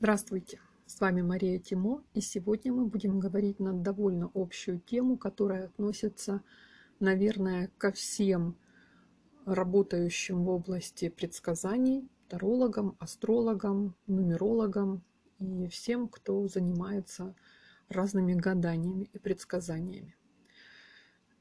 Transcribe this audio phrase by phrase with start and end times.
[0.00, 5.64] Здравствуйте, с вами Мария Тимо, и сегодня мы будем говорить на довольно общую тему, которая
[5.64, 6.44] относится,
[7.00, 8.56] наверное, ко всем
[9.44, 15.02] работающим в области предсказаний, тарологам, астрологам, нумерологам
[15.40, 17.34] и всем, кто занимается
[17.88, 20.14] разными гаданиями и предсказаниями.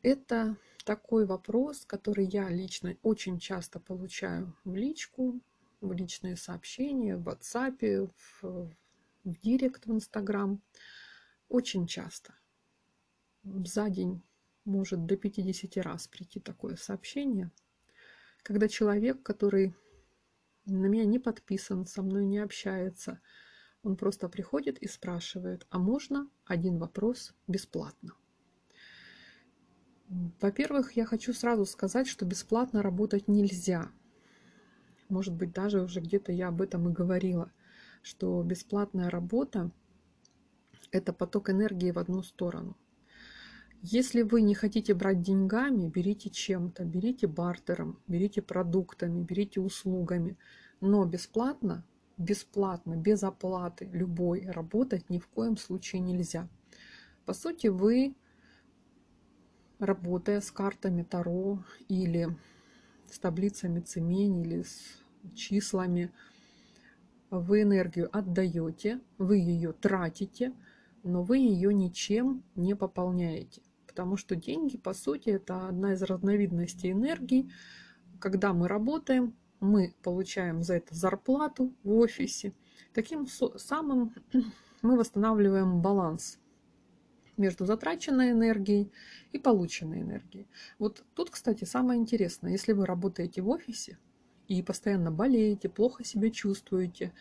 [0.02, 5.40] Это такой вопрос, который я лично очень часто получаю в личку,
[5.82, 8.44] в личные сообщения, в WhatsApp, в,
[9.24, 10.62] в Директ в Инстаграм.
[11.50, 12.34] Очень часто.
[13.44, 14.22] За день
[14.66, 17.52] может до 50 раз прийти такое сообщение,
[18.44, 19.74] когда человек, который
[20.66, 23.22] на меня не подписан, со мной не общается,
[23.84, 28.14] он просто приходит и спрашивает, а можно один вопрос бесплатно?
[30.10, 33.92] Во-первых, я хочу сразу сказать, что бесплатно работать нельзя–
[35.10, 37.52] может быть, даже уже где-то я об этом и говорила,
[38.02, 39.72] что бесплатная работа–
[40.92, 42.78] это поток энергии в одну сторону.
[43.82, 50.38] Если вы не хотите брать деньгами, берите чем-то, берите бартером, берите продуктами, берите услугами.
[50.82, 51.86] Но бесплатно,
[52.18, 56.50] бесплатно, без оплаты любой работать ни в коем случае нельзя.
[57.26, 58.16] По сути, вы,
[59.80, 62.36] работая с картами Таро или
[63.10, 65.02] с таблицами цемень или с
[65.36, 66.12] числами.
[67.30, 70.54] Вы энергию отдаете, вы ее тратите,
[71.04, 73.62] но вы ее ничем не пополняете.
[73.86, 77.50] Потому что деньги, по сути, это одна из разновидностей энергии.
[78.20, 82.54] Когда мы работаем, мы получаем за это зарплату в офисе.
[82.94, 84.14] Таким самым
[84.82, 86.40] мы восстанавливаем баланс
[87.38, 88.92] между затраченной энергией
[89.32, 90.48] и полученной энергией.
[90.80, 93.98] Вот тут, кстати, самое интересное, если вы работаете в офисе
[94.48, 97.14] и постоянно болеете, плохо себя чувствуете,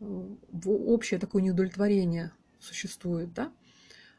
[0.00, 0.28] э,
[0.64, 3.52] общее такое неудовлетворение существует, да,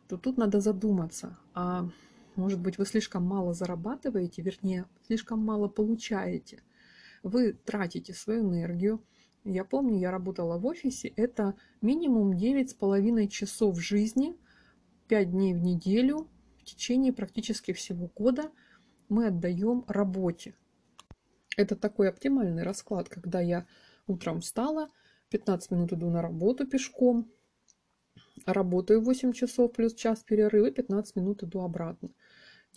[0.08, 1.90] то тут надо задуматься, а
[2.36, 6.64] может быть вы слишком мало зарабатываете, вернее, слишком мало получаете.
[7.22, 9.04] Вы тратите свою энергию.
[9.44, 14.36] Я помню, я работала в офисе, это минимум 9,5 часов жизни–
[15.10, 18.52] 5 дней в неделю в течение практически всего года
[19.10, 20.56] мы отдаем работе.
[21.58, 23.66] Это такой оптимальный расклад, когда я
[24.06, 24.88] утром встала,
[25.30, 27.28] 15 минут иду на работу пешком,
[28.46, 32.10] работаю 8 часов плюс час перерыва, и 15 минут иду обратно.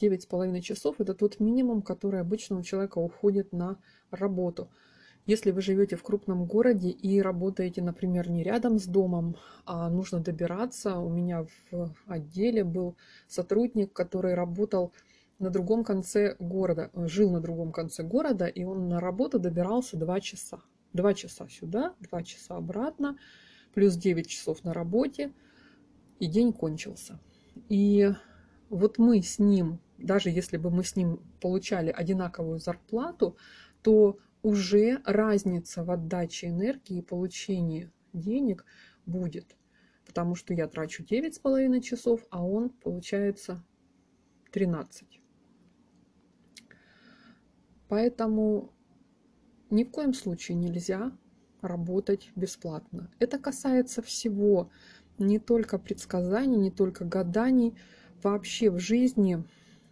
[0.01, 3.79] 9,5 часов– это тот минимум, который обычно у человека уходит на
[4.11, 4.71] работу–
[5.27, 10.21] если вы живете в крупном городе и работаете, например, не рядом с домом, а нужно
[10.21, 12.97] добираться, у меня в отделе был
[13.29, 14.93] сотрудник, который работал
[15.39, 20.21] на другом конце города, жил на другом конце города, и он на работу добирался 2
[20.21, 20.61] часа.
[20.93, 23.17] 2 часа сюда, 2 часа обратно,
[23.75, 25.33] плюс 9 часов на работе,
[26.19, 27.19] и день кончился.
[27.69, 28.11] И
[28.71, 33.37] вот мы с ним, даже если бы мы с ним получали одинаковую зарплату,
[33.83, 38.65] то уже разница в отдаче энергии и получении денег
[39.07, 39.57] будет.
[40.07, 43.65] Потому что я трачу 9,5 часов, а он получается
[44.51, 45.21] 13.
[47.89, 48.73] Поэтому
[49.71, 51.13] ни в коем случае нельзя
[51.61, 53.11] работать бесплатно.
[53.19, 54.71] Это касается всего,
[55.19, 57.77] не только предсказаний, не только гаданий.
[58.23, 59.45] Вообще в жизни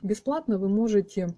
[0.02, 1.28] бесплатно вы можете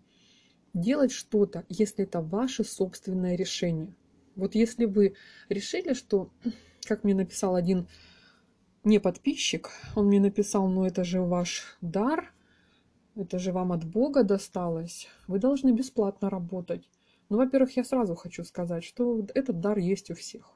[0.74, 3.94] делать что-то, если это ваше собственное решение.
[4.36, 5.14] Вот если вы
[5.48, 6.30] решили, что,
[6.86, 7.86] как мне написал один
[8.84, 12.32] не подписчик, он мне написал, ну это же ваш дар,
[13.14, 16.88] это же вам от Бога досталось, вы должны бесплатно работать.
[17.28, 20.52] Ну, во-первых, я сразу хочу сказать, что этот дар есть у всех.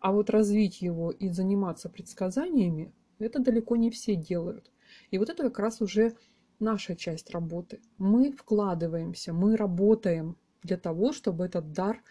[0.00, 4.70] А вот развить его и заниматься предсказаниями, это далеко не все делают.
[5.10, 6.14] И вот это как раз уже
[6.60, 7.80] наша часть работы.
[7.98, 12.02] Мы вкладываемся, мы работаем для того, чтобы этот дар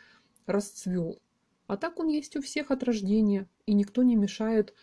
[0.45, 1.19] расцвел.
[1.67, 4.73] А так он есть у всех от рождения, и никто не мешает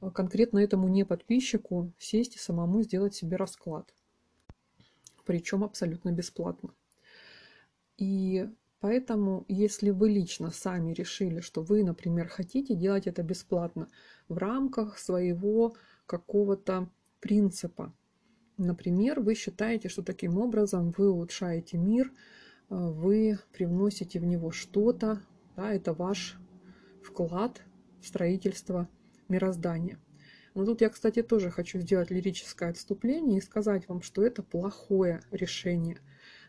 [0.00, 3.92] э, конкретно этому не подписчику сесть и самому сделать себе расклад.
[5.24, 6.74] Причем абсолютно бесплатно.
[7.96, 8.46] И
[8.80, 13.88] поэтому, если вы лично сами решили, что вы, например, хотите делать это бесплатно
[14.28, 15.74] в рамках своего
[16.04, 17.94] какого-то принципа,
[18.56, 22.12] Например, вы считаете, что таким образом вы улучшаете мир,
[22.70, 25.20] э, вы привносите в него что-то,
[25.56, 26.38] да, это ваш
[27.02, 27.62] вклад
[28.00, 28.88] в строительство
[29.28, 29.98] мироздания.
[30.54, 35.20] Но тут я, кстати, тоже хочу сделать лирическое отступление и сказать вам, что это плохое
[35.32, 35.98] решение.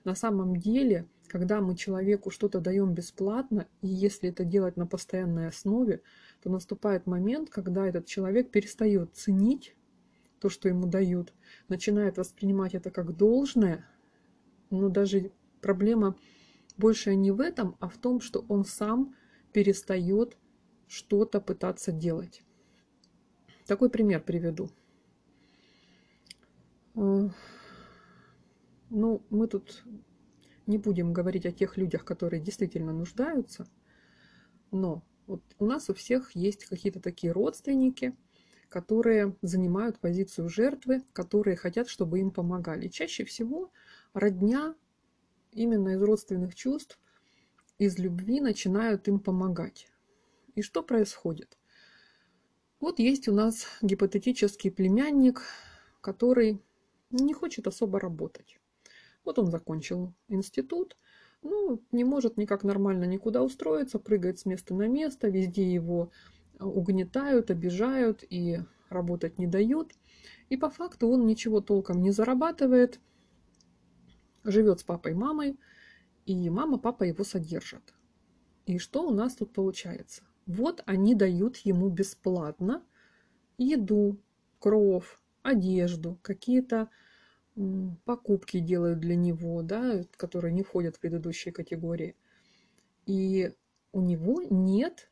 [0.04, 5.48] На самом деле, когда мы человеку что-то даем бесплатно, и если это делать на постоянной
[5.48, 6.02] основе,
[6.44, 9.76] то наступает момент, когда этот человек перестает ценить
[10.40, 11.34] то, что ему дают,
[11.68, 13.86] начинает воспринимать это как должное,
[14.70, 16.16] но даже проблема
[16.78, 19.16] больше не в этом, а в том, что он сам
[19.54, 20.38] перестает
[20.88, 22.44] что-то пытаться делать.
[23.66, 24.70] Такой пример приведу.
[26.96, 27.30] Э,
[28.90, 29.84] ну, мы тут
[30.68, 33.68] не будем говорить о тех людях, которые действительно нуждаются,
[34.72, 38.16] но вот у нас у всех есть какие-то такие родственники,
[38.76, 42.90] которые занимают позицию жертвы, которые хотят, чтобы им помогали.
[42.90, 43.72] чаще всего
[44.14, 44.76] родня
[45.54, 47.00] именно из родственных чувств,
[47.78, 49.88] из любви начинают им помогать.
[50.56, 51.58] И что происходит?
[52.82, 55.44] Вот есть у нас гипотетический племянник,
[56.02, 56.62] который
[57.12, 58.60] не хочет особо работать.
[59.24, 60.98] Вот он закончил институт,
[61.44, 66.12] ну, не может никак нормально никуда устроиться, прыгает с места на место, везде его
[66.60, 68.60] угнетают, обижают и
[68.90, 69.94] работать не дают.
[70.50, 73.00] И по факту он ничего толком не зарабатывает,
[74.44, 75.60] живет с папой и мамой,
[76.26, 77.94] и мама, папа его содержат.
[78.66, 80.24] И что у нас тут получается?
[80.46, 82.84] Вот они дают ему бесплатно
[83.58, 84.20] еду,
[84.60, 86.90] кров, одежду, какие-то
[88.04, 92.16] покупки делают для него, да, которые не входят в предыдущие категории.
[93.06, 93.54] И
[93.94, 95.10] у него нет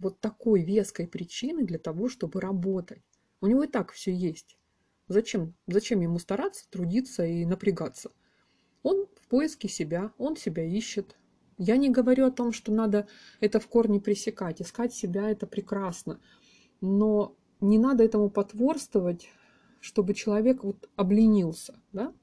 [0.00, 3.02] вот такой веской причины для того, чтобы работать.
[3.40, 4.56] У него и так все есть.
[5.08, 5.54] Зачем?
[5.66, 8.10] Зачем ему стараться, трудиться и напрягаться?
[8.82, 11.16] Он в поиске себя, он себя ищет.
[11.58, 13.06] Я не говорю о том, что надо
[13.40, 14.62] это в корне пресекать.
[14.62, 16.20] Искать себя– это прекрасно.
[16.80, 19.28] Но не надо этому потворствовать,
[19.80, 21.78] чтобы человек вот обленился.
[21.92, 22.14] Да?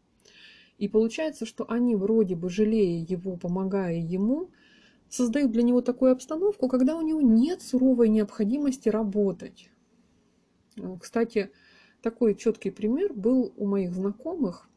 [0.78, 4.50] И получается, что они вроде бы, жалея его, помогая ему,
[5.10, 9.70] создают для него такую обстановку, когда у него нет суровой необходимости работать.
[11.02, 11.52] Кстати,
[12.02, 14.70] такой четкий пример был у моих знакомых,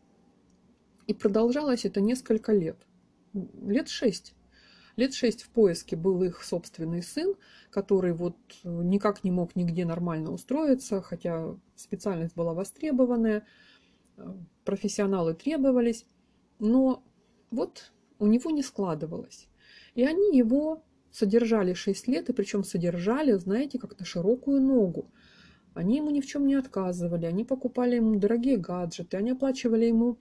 [1.06, 2.77] и продолжалось это несколько лет.
[3.32, 4.35] Лет шесть.
[4.97, 7.35] Лет шесть в поиске был их собственный сын,
[7.71, 13.47] который вот никак не мог нигде нормально устроиться, хотя специальность была востребованная,
[14.65, 16.06] профессионалы требовались,
[16.59, 17.03] но
[17.50, 19.49] вот у него не складывалось.
[19.95, 25.11] И они его содержали 6 лет, и причем содержали, знаете, как на широкую ногу.
[25.75, 30.19] Они ему ни в чем не отказывали, они покупали ему дорогие гаджеты, они оплачивали ему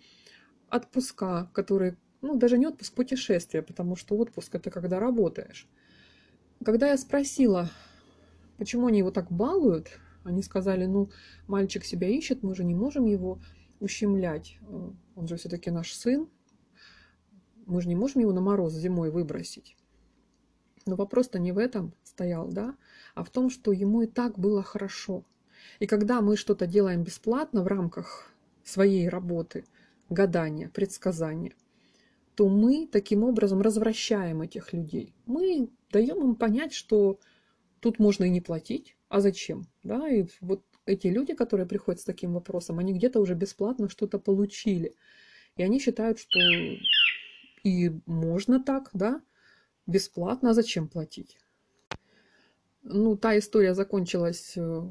[0.69, 5.67] отпуска, которые, ну, даже не отпуск, путешествия, потому что отпуск это когда работаешь.
[6.63, 7.69] Когда я спросила,
[8.57, 11.09] почему они его так балуют, они сказали, ну,
[11.47, 13.39] мальчик себя ищет, мы же не можем его
[13.79, 14.59] ущемлять.
[15.15, 16.29] Он же все-таки наш сын,
[17.69, 19.75] мы же не можем его на мороз зимой выбросить.
[20.85, 22.75] Но вопрос-то не в этом стоял, да,
[23.15, 25.23] а в том, что ему и так было хорошо.
[25.79, 28.33] И когда мы что-то делаем бесплатно в рамках
[28.63, 29.65] своей работы,
[30.09, 31.53] гадания, предсказания,
[32.35, 35.13] то мы таким образом развращаем этих людей.
[35.25, 37.19] Мы даем им понять, что
[37.79, 39.67] тут можно и не платить, а зачем?
[39.83, 40.07] Да?
[40.07, 44.95] И вот эти люди, которые приходят с таким вопросом, они где-то уже бесплатно что-то получили.
[45.57, 46.39] И они считают, что
[47.63, 49.21] и можно так, да,
[49.85, 51.37] бесплатно, а зачем платить?
[52.83, 54.81] Ну, та история закончилась, э,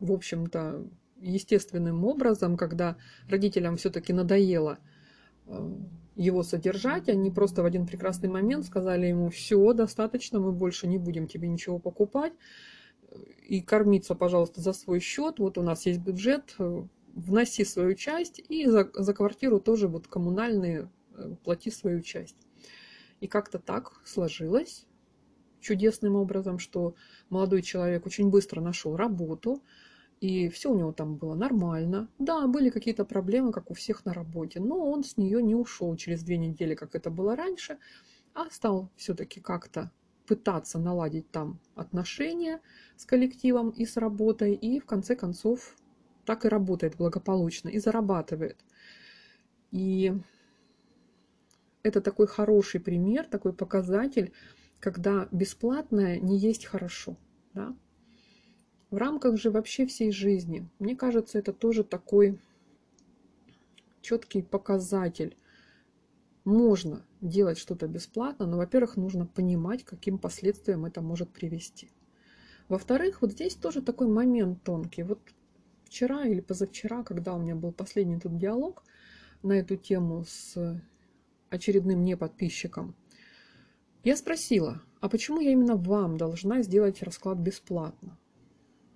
[0.00, 0.86] в общем-то,
[1.20, 2.96] естественным образом, когда
[3.28, 4.78] родителям все-таки надоело
[5.46, 5.70] э,
[6.16, 10.98] его содержать, они просто в один прекрасный момент сказали ему, все, достаточно, мы больше не
[10.98, 12.32] будем тебе ничего покупать,
[13.46, 16.82] и кормиться, пожалуйста, за свой счет, вот у нас есть бюджет, э,
[17.14, 20.88] вноси свою часть, и за, за квартиру тоже вот коммунальные
[21.44, 22.36] плати свою часть.
[23.20, 24.86] И как-то так сложилось
[25.60, 26.94] чудесным образом, что
[27.30, 29.62] молодой человек очень быстро нашел работу,
[30.20, 32.08] и все у него там было нормально.
[32.18, 35.94] Да, были какие-то проблемы, как у всех на работе, но он с нее не ушел
[35.96, 37.78] через две недели, как это было раньше,
[38.34, 39.90] а стал все-таки как-то
[40.26, 42.60] пытаться наладить там отношения
[42.96, 45.76] с коллективом и с работой, и в конце концов
[46.26, 48.58] так и работает благополучно, и зарабатывает.
[49.70, 50.12] И
[51.82, 54.32] это такой хороший пример, такой показатель,
[54.80, 57.16] когда бесплатное не есть хорошо.
[57.54, 57.74] Да?
[58.90, 62.40] В рамках же вообще всей жизни, мне кажется, это тоже такой
[64.00, 65.36] четкий показатель.
[66.44, 71.90] Можно делать что-то бесплатно, но, во-первых, нужно понимать, каким последствиям это может привести.
[72.68, 75.02] Во-вторых, вот здесь тоже такой момент тонкий.
[75.02, 75.20] Вот
[75.84, 78.82] вчера или позавчера, когда у меня был последний тут диалог
[79.42, 80.80] на эту тему с
[81.50, 82.94] очередным неподписчиком.
[84.04, 88.18] Я спросила, а почему я именно вам должна сделать расклад бесплатно?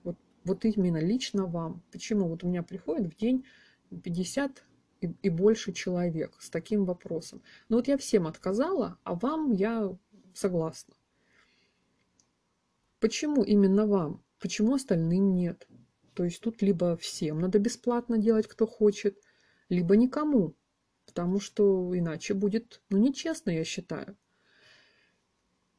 [0.04, 1.82] Вот, вот именно лично вам.
[1.90, 2.28] Почему?
[2.28, 3.44] Вот у меня приходит в день
[3.90, 4.64] 50
[5.00, 7.42] и, и больше человек с таким вопросом.
[7.68, 9.97] Ну вот я всем отказала, а вам я
[10.35, 10.94] согласна.
[13.00, 14.23] Почему именно вам?
[14.38, 15.66] Почему остальным нет?
[16.14, 19.18] То есть тут либо всем надо бесплатно делать, кто хочет,
[19.68, 20.54] либо никому,
[21.06, 24.16] потому что иначе будет, ну, нечестно, я считаю.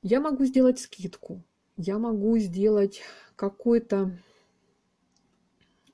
[0.01, 1.43] Я могу сделать скидку,
[1.77, 3.01] я могу сделать
[3.35, 4.11] какой-то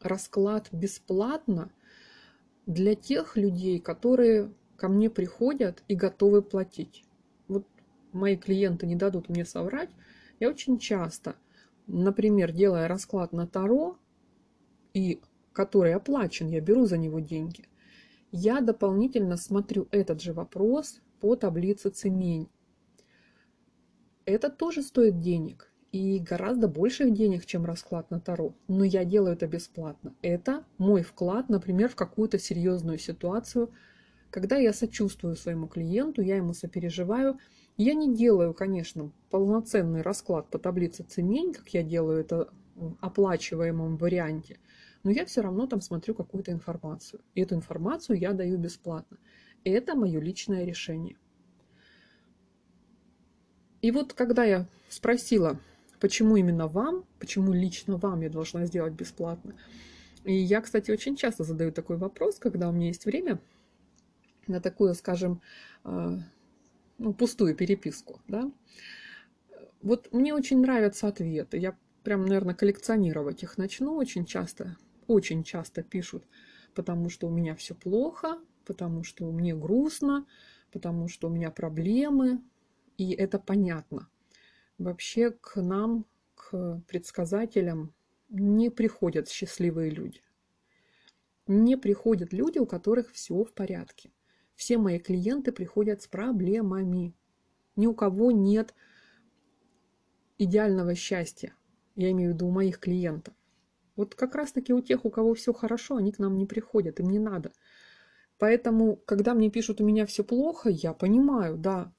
[0.01, 1.71] расклад бесплатно
[2.65, 7.03] для тех людей, которые ко мне приходят и готовы платить.
[7.48, 7.67] Вот
[8.12, 9.89] мои клиенты не дадут мне соврать.
[10.39, 11.36] Я очень часто,
[11.88, 13.98] например, делая расклад на Таро,
[14.93, 15.21] и
[15.53, 17.65] который оплачен, я беру за него деньги,
[18.31, 22.50] я дополнительно смотрю этот же вопрос по таблице Цемень
[24.33, 25.71] это тоже стоит денег.
[25.91, 28.53] И гораздо больших денег, чем расклад на Таро.
[28.67, 30.13] Но я делаю это бесплатно.
[30.21, 33.71] Это мой вклад, например, в какую-то серьезную ситуацию.
[34.29, 37.39] Когда я сочувствую своему клиенту, я ему сопереживаю.
[37.75, 43.98] Я не делаю, конечно, полноценный расклад по таблице цемень, как я делаю это в оплачиваемом
[43.98, 44.59] варианте.
[45.03, 47.21] Но я все равно там смотрю какую-то информацию.
[47.35, 49.17] И эту информацию я даю бесплатно.
[49.63, 51.17] Это мое личное решение.
[53.81, 55.59] И вот когда я спросила,
[55.99, 59.55] почему именно вам, почему лично вам я должна сделать бесплатно,
[60.25, 63.39] и я, кстати, очень часто задаю такой вопрос, когда у меня есть время
[64.47, 65.41] на такую, скажем,
[65.85, 66.17] э,
[66.97, 68.51] ну, пустую переписку, да.
[69.81, 71.57] Вот мне очень нравятся ответы.
[71.57, 74.75] Я прям, наверное, коллекционировать их начну очень часто.
[75.09, 76.27] Очень часто пишут,
[76.75, 80.27] потому что у меня все плохо, потому что мне грустно,
[80.71, 82.43] потому что у меня проблемы,
[82.95, 84.07] и это понятно.
[84.77, 87.91] Вообще к нам, к предсказателям,
[88.29, 90.21] не приходят счастливые люди.
[91.47, 94.11] Не приходят люди, у которых все в порядке.
[94.53, 97.15] Все мои клиенты приходят с проблемами.
[97.75, 98.75] Ни у кого нет
[100.37, 101.55] идеального счастья.
[101.95, 103.33] Я имею в виду у моих клиентов.
[103.99, 107.09] Вот как раз-таки у тех, у кого все хорошо, они к нам не приходят, им
[107.09, 107.51] не надо.
[108.37, 111.91] Поэтому, когда мне пишут, у меня все плохо, я понимаю, да,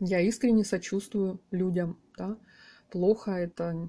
[0.00, 1.96] я искренне сочувствую людям.
[2.18, 2.36] Да?
[2.90, 3.88] Плохо это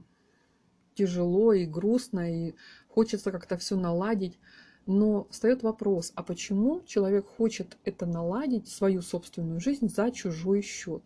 [0.93, 2.53] тяжело и грустно, и
[2.87, 4.37] хочется как-то все наладить.
[4.85, 11.01] Но встает вопрос, а почему человек хочет это наладить, свою собственную жизнь, за чужой счет?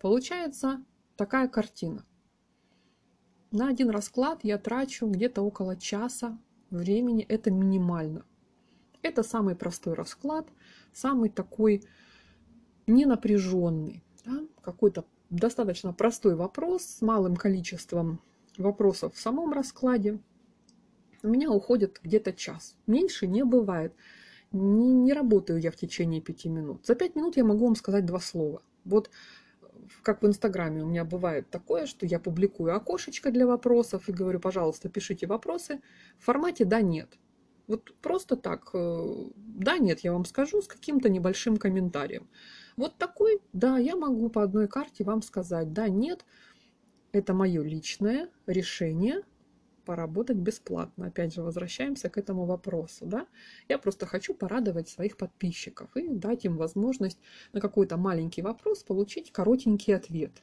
[0.00, 0.84] Получается
[1.16, 2.04] такая картина.
[3.50, 6.38] На один расклад я трачу где-то около часа
[6.70, 7.24] времени.
[7.28, 8.24] Это минимально.
[9.02, 10.48] Это самый простой расклад,
[10.92, 11.82] самый такой
[12.86, 18.20] ненапряженный да, какой-то достаточно простой вопрос с малым количеством
[18.56, 20.18] вопросов в самом раскладе,
[21.22, 22.76] у меня уходит где-то час.
[22.86, 23.92] Меньше не бывает.
[24.52, 26.86] Не, не работаю я в течение пяти минут.
[26.86, 28.62] За пять минут я могу вам сказать два слова.
[28.84, 29.10] Вот
[30.02, 34.40] как в Инстаграме у меня бывает такое, что я публикую окошечко для вопросов и говорю,
[34.40, 35.80] пожалуйста, пишите вопросы
[36.18, 37.18] в формате «да-нет».
[37.66, 42.26] Вот просто так, э, да-нет, я вам скажу с каким-то небольшим комментарием.
[42.76, 46.24] Вот такой, да, я могу по одной карте вам сказать, да, нет,
[47.12, 49.22] это мое личное решение
[49.88, 51.06] поработать бесплатно.
[51.06, 53.06] Опять же, возвращаемся к этому вопросу.
[53.06, 53.26] Да?
[53.70, 57.18] Я просто хочу порадовать своих подписчиков и дать им возможность
[57.54, 60.42] на какой-то маленький вопрос получить коротенький ответ.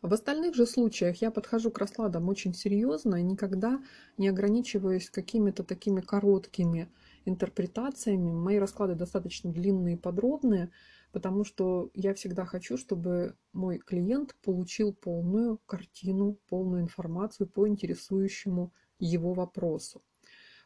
[0.00, 3.82] В остальных же случаях я подхожу к раскладам очень серьезно и никогда
[4.16, 6.88] не ограничиваюсь какими-то такими короткими
[7.26, 8.32] интерпретациями.
[8.32, 10.70] Мои расклады достаточно длинные и подробные,
[11.12, 18.72] потому что я всегда хочу, чтобы мой клиент получил полную картину, полную информацию по интересующему
[18.98, 20.02] его вопросу.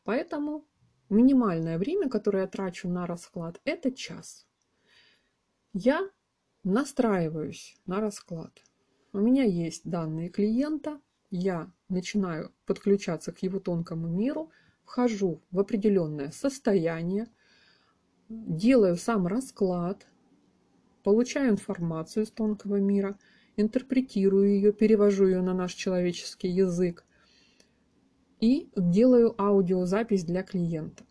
[0.04, 0.66] Поэтому
[1.08, 4.46] минимальное время, которое я трачу на расклад, это час.
[5.72, 6.10] Я
[6.62, 8.52] настраиваюсь на расклад.
[9.12, 14.50] У меня есть данные клиента, я начинаю подключаться к его тонкому миру–
[14.84, 17.28] вхожу в определенное состояние,
[18.28, 20.06] делаю сам расклад,
[21.04, 23.16] получаю информацию из тонкого мира,
[23.56, 27.04] интерпретирую ее, перевожу ее на наш человеческий язык
[28.40, 31.04] и делаю аудиозапись для клиента.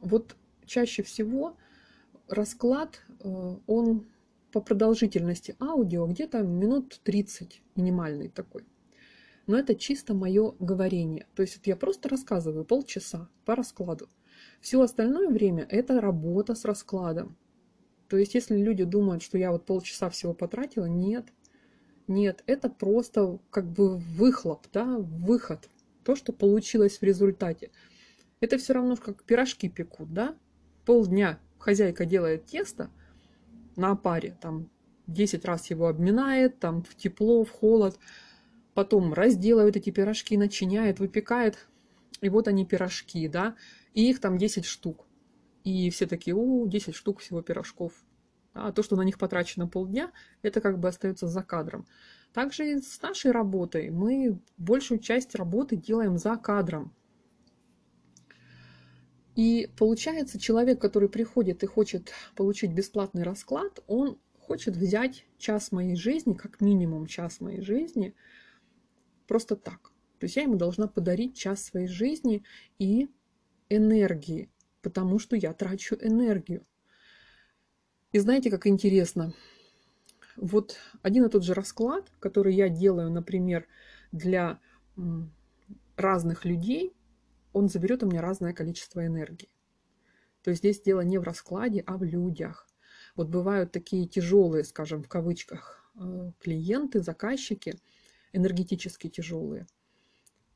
[0.00, 1.56] Вот чаще всего
[2.28, 4.06] расклад, э, он
[4.52, 8.66] по продолжительности аудио где-то минут 30 минимальный такой
[9.48, 11.26] но это чисто мое говорение.
[11.34, 14.08] То есть я просто рассказываю полчаса по раскладу.
[14.60, 17.36] Все остальное время это работа с раскладом.
[18.08, 21.26] То есть, если люди думают, что я вот полчаса всего потратила, нет.
[22.06, 25.68] Нет, это просто как бы выхлоп, да, выход.
[26.04, 27.70] То, что получилось в результате.
[28.40, 30.34] Это все равно, как пирожки пекут, да?
[30.86, 32.90] Полдня хозяйка делает тесто
[33.76, 34.70] на паре, там
[35.06, 37.98] 10 раз его обминает, там в тепло, в холод,
[38.74, 41.68] потом разделывает эти пирожки, начиняет, выпекает,
[42.20, 43.54] и вот они пирожки, да,
[43.92, 45.07] и их там 10 штук.
[45.68, 47.92] И все такие, о, 10 штук всего пирожков.
[48.54, 51.86] А то, что на них потрачено полдня, это как бы остается за кадром.
[52.32, 53.90] Также и с нашей работой.
[53.90, 56.94] Мы большую часть работы делаем за кадром.
[59.36, 65.96] И получается, человек, который приходит и хочет получить бесплатный расклад, он хочет взять час моей
[65.96, 68.14] жизни, как минимум час моей жизни,
[69.26, 69.92] просто так.
[70.18, 72.42] То есть я ему должна подарить час своей жизни
[72.78, 73.10] и
[73.68, 74.50] энергии,
[74.88, 76.66] потому что я трачу энергию.
[78.12, 79.34] И знаете, как интересно?
[80.36, 83.66] Вот один и тот же расклад, который я делаю, например,
[84.12, 84.60] для
[85.94, 86.96] разных людей,
[87.52, 89.50] он заберет у меня разное количество энергии.
[90.42, 92.66] То есть здесь дело не в раскладе, а в людях.
[93.14, 97.74] Вот бывают такие тяжелые, скажем, в кавычках, э, клиенты, заказчики,
[98.32, 99.66] энергетически тяжелые.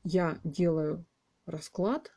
[0.03, 1.05] Я делаю
[1.45, 2.11] расклад,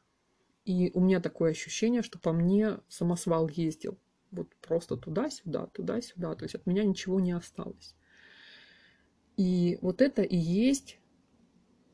[0.67, 3.99] и у меня такое ощущение, что по мне самосвал ездил.
[4.33, 6.35] Вот просто туда-сюда, туда-сюда.
[6.35, 7.95] То есть от меня ничего не осталось.
[9.37, 10.99] И вот это и есть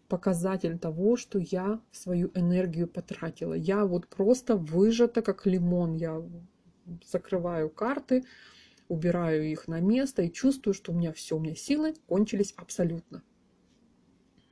[0.08, 3.52] показатель того, что я свою энергию потратила.
[3.52, 5.96] Я вот просто выжата, как лимон.
[5.96, 6.22] Я
[7.04, 8.24] закрываю карты,
[8.88, 13.22] убираю их на место и чувствую, что у меня все, у меня силы кончились абсолютно.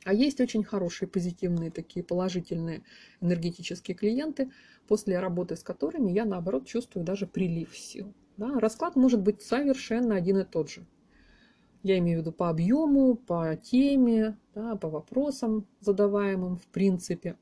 [0.04, 2.83] А есть очень хорошие, позитивные, такие положительные
[3.21, 4.50] энергетические клиенты,
[4.88, 8.14] после работы с которыми я, наоборот, чувствую даже прилив сил.
[8.37, 8.59] Да?
[8.59, 10.87] Расклад может быть совершенно один и тот же.
[11.83, 17.36] Я имею в виду по объему, по теме, да, по вопросам, задаваемым в принципе.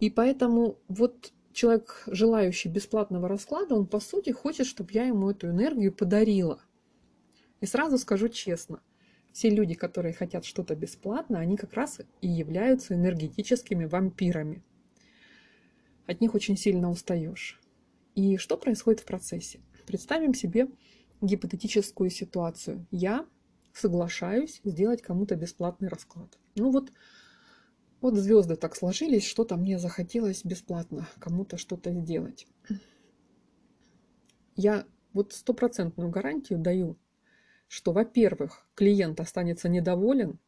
[0.00, 5.48] И поэтому вот человек, желающий бесплатного расклада, он по сути хочет, чтобы я ему эту
[5.48, 6.60] энергию подарила.
[7.60, 8.80] И сразу скажу честно,
[9.38, 14.64] все люди, которые хотят что-то бесплатно, они как раз и являются энергетическими вампирами.
[16.08, 17.60] От них очень сильно устаешь.
[18.16, 19.60] И что происходит в процессе?
[19.86, 20.66] Представим себе
[21.20, 22.84] гипотетическую ситуацию.
[22.90, 23.28] Я
[23.72, 26.36] соглашаюсь сделать кому-то бесплатный расклад.
[26.56, 26.90] Ну вот,
[28.00, 32.48] вот звезды так сложились, что-то мне захотелось бесплатно кому-то что-то сделать.
[34.56, 36.98] Я вот стопроцентную гарантию даю
[37.68, 40.38] что, во-первых, клиент останется недоволен,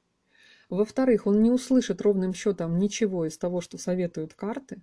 [0.68, 4.82] во-вторых, он не услышит ровным счетом ничего из того, что советуют карты,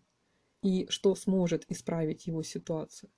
[0.62, 3.10] и что сможет исправить его ситуацию.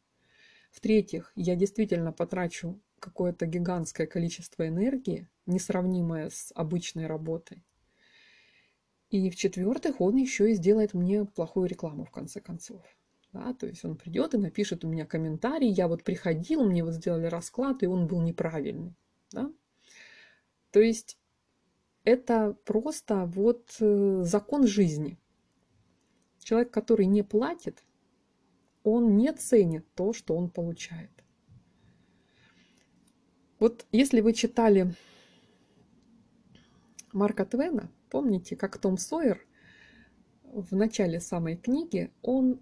[0.72, 7.64] В-третьих, я действительно потрачу какое-то гигантское количество энергии, несравнимое с обычной работой.
[9.10, 12.82] И в-четвертых, он еще и сделает мне плохую рекламу, в конце концов.
[13.32, 16.94] Да, то есть он придет и напишет у меня комментарий, я вот приходил, мне вот
[16.94, 18.96] сделали расклад, и он был неправильный.
[19.32, 19.52] Да?
[20.72, 21.18] То есть
[22.04, 25.20] это просто вот э, закон жизни.
[26.40, 27.84] Человек, который не платит,
[28.84, 31.12] он не ценит то, что он получает.
[33.60, 34.96] Вот если вы читали
[37.12, 39.46] Марка Твена, помните, как Том Сойер
[40.44, 42.60] в начале самой книги, он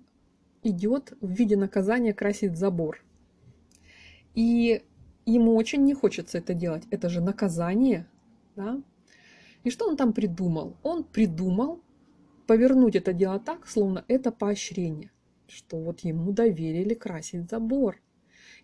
[0.63, 3.03] идет в виде наказания красить забор.
[4.33, 4.83] И
[5.31, 6.83] ему очень не хочется это делать.
[6.89, 8.07] Это же наказание.
[8.55, 8.81] Да?
[9.63, 10.77] И что он там придумал?
[10.83, 11.81] Он придумал
[12.47, 15.11] повернуть это дело так, словно это поощрение,
[15.47, 18.01] что вот ему доверили красить забор.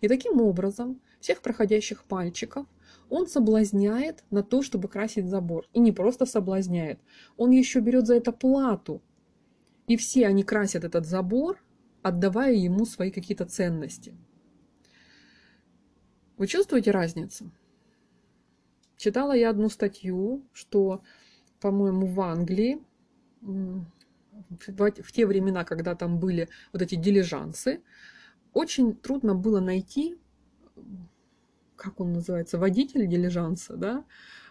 [0.00, 2.66] И таким образом всех проходящих мальчиков
[3.10, 5.66] он соблазняет на то, чтобы красить забор.
[5.74, 6.98] И не просто соблазняет,
[7.36, 9.02] он еще берет за это плату.
[9.86, 11.62] И все они красят этот забор,
[12.02, 14.14] отдавая ему свои какие-то ценности.
[16.36, 17.50] Вы чувствуете разницу?
[18.96, 21.02] Читала я одну статью, что,
[21.60, 22.82] по-моему, в Англии
[23.40, 27.82] в те времена, когда там были вот эти дилижансы,
[28.52, 30.16] очень трудно было найти,
[31.76, 34.04] как он называется, водитель дилижанса, да,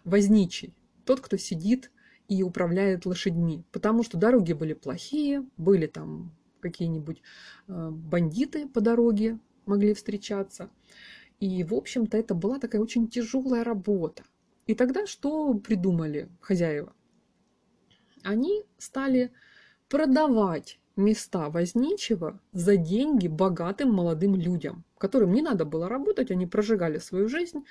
[0.03, 0.73] возничий,
[1.05, 1.91] тот, кто сидит
[2.27, 7.21] и управляет лошадьми, потому что дороги были плохие, были там какие-нибудь
[7.67, 10.69] э, бандиты по дороге могли встречаться.
[11.43, 14.23] И, в общем-то, это была такая очень тяжелая работа.
[14.65, 16.93] И тогда что придумали хозяева?
[18.23, 19.33] Они стали
[19.89, 26.97] продавать места возничего за деньги богатым молодым людям, которым не надо было работать, они прожигали
[26.97, 27.65] свою жизнь.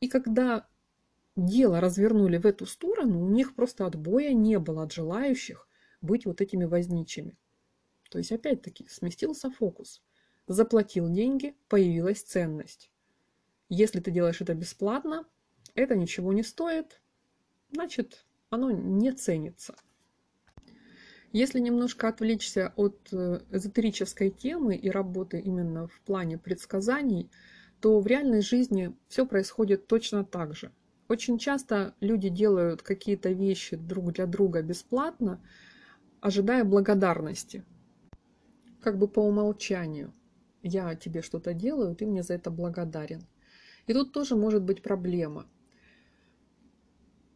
[0.00, 0.68] И когда
[1.34, 5.66] дело развернули в эту сторону, у них просто отбоя не было от желающих
[6.02, 7.38] быть вот этими возничими.
[8.10, 10.02] То есть, опять-таки, сместился фокус.
[10.46, 12.90] Заплатил деньги, появилась ценность.
[13.68, 15.26] Если ты делаешь это бесплатно,
[15.74, 17.00] это ничего не стоит,
[17.70, 19.74] значит, оно не ценится.
[21.32, 27.30] Если немножко отвлечься от э, эзотерической темы и работы именно в плане предсказаний,
[27.80, 30.72] то в реальной жизни все происходит точно так же.
[31.08, 35.40] Очень часто люди делают какие-то вещи друг для друга бесплатно,
[36.20, 37.62] ожидая благодарности.
[38.80, 40.14] Как бы по умолчанию.
[40.62, 43.22] Я тебе что-то делаю, ты мне за это благодарен.
[43.88, 45.46] И тут тоже может быть проблема.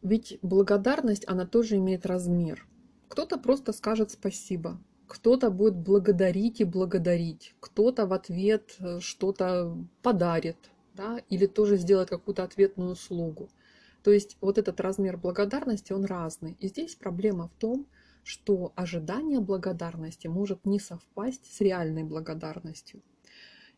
[0.01, 2.65] Ведь благодарность, она тоже имеет размер–
[3.13, 10.57] кто-то просто скажет спасибо, кто-то будет благодарить и благодарить, кто-то в ответ э, что-то подарит,
[10.95, 13.49] да, или тоже сделает какую-то ответную услугу.
[14.01, 16.57] То есть вот этот размер благодарности, он разный.
[16.59, 17.85] И здесь проблема в том,
[18.23, 23.03] что ожидание благодарности может не совпасть с реальной благодарностью.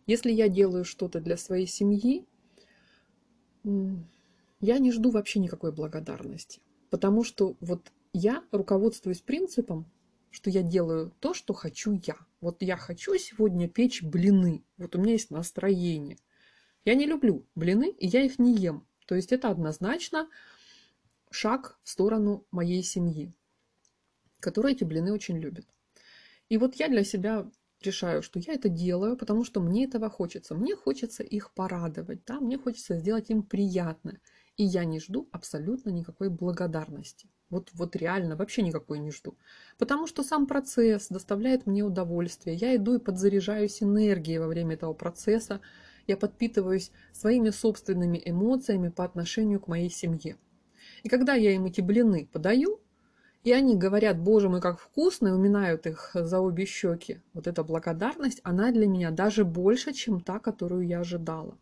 [0.07, 2.25] Если я делаю что-то для своей семьи,
[4.59, 6.61] я не жду вообще никакой благодарности.
[6.89, 9.85] Потому что вот я руководствуюсь принципом,
[10.31, 12.15] что я делаю то, что хочу я.
[12.41, 14.63] Вот я хочу сегодня печь блины.
[14.77, 16.17] Вот у меня есть настроение.
[16.83, 18.85] Я не люблю блины, и я их не ем.
[19.07, 20.29] То есть это однозначно
[21.31, 23.33] шаг в сторону моей семьи,
[24.39, 25.67] которая эти блины очень любит.
[26.49, 27.49] И вот я для себя
[27.85, 30.55] решаю, что я это делаю, потому что мне этого хочется.
[30.55, 32.39] Мне хочется их порадовать, да?
[32.39, 34.19] мне хочется сделать им приятно.
[34.57, 37.29] И я не жду абсолютно никакой благодарности.
[37.49, 39.37] Вот, вот реально вообще никакой не жду.
[39.77, 42.55] Потому что сам процесс доставляет мне удовольствие.
[42.55, 45.61] Я иду и подзаряжаюсь энергией во время этого процесса.
[46.07, 50.37] Я подпитываюсь своими собственными эмоциями по отношению к моей семье.
[51.03, 52.79] И когда я им эти блины подаю,
[53.45, 57.63] и они говорят, боже мой, как вкусно, и уминают их за обе щеки, вот эта
[57.63, 61.55] благодарность, она для меня даже больше, чем та, которую я ожидала.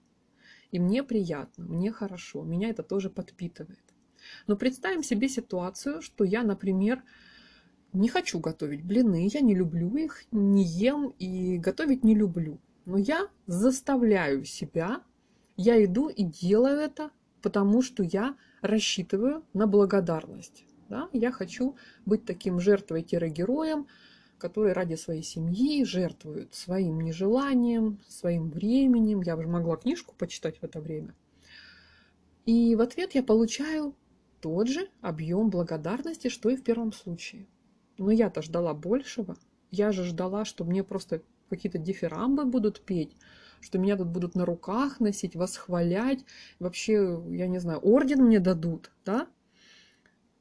[0.72, 3.84] И мне приятно, мне хорошо, меня это тоже подпитывает.
[4.48, 7.04] Но представим себе ситуацию, что я, например,
[7.92, 12.60] не хочу готовить блины, я не люблю их, не ем и готовить не люблю.
[12.86, 15.04] Но я заставляю себя,
[15.58, 20.66] я иду и делаю это, потому что я рассчитываю на благодарность.
[20.94, 21.10] Да?
[21.12, 21.76] Я хочу
[22.06, 23.88] быть таким жертвой-героем,
[24.38, 29.22] который ради своей семьи жертвует своим нежеланием, своим временем.
[29.22, 31.16] Я уже могла книжку почитать в это время.
[32.46, 33.96] И в ответ я получаю
[34.40, 37.48] тот же объем благодарности, что и в первом случае.
[37.98, 39.36] Но я-то ждала большего.
[39.72, 43.18] Я же ждала, что мне просто какие-то дифирамбы будут петь,
[43.62, 46.24] что меня тут будут на руках носить, восхвалять,
[46.60, 49.28] вообще, я не знаю, орден мне дадут, да?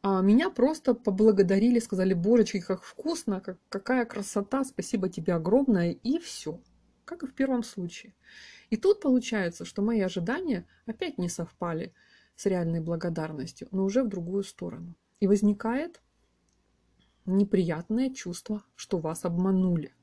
[0.03, 6.19] А меня просто поблагодарили, сказали, божечки, как вкусно, как, какая красота, спасибо тебе огромное, и
[6.19, 6.61] все.
[7.05, 8.15] Как и в первом случае.
[8.71, 11.95] И тут получается, что мои ожидания опять не совпали
[12.35, 14.97] с реальной благодарностью, но уже в другую сторону.
[15.21, 16.01] И возникает
[17.25, 19.95] неприятное чувство, что вас обманули.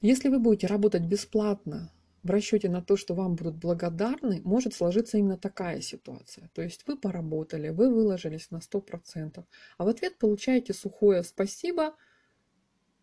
[0.00, 5.18] Если вы будете работать бесплатно в расчете на то, что вам будут благодарны, может сложиться
[5.18, 6.50] именно такая ситуация.
[6.54, 9.44] То есть вы поработали, вы выложились на 100%,
[9.78, 11.94] а в ответ получаете сухое «спасибо»,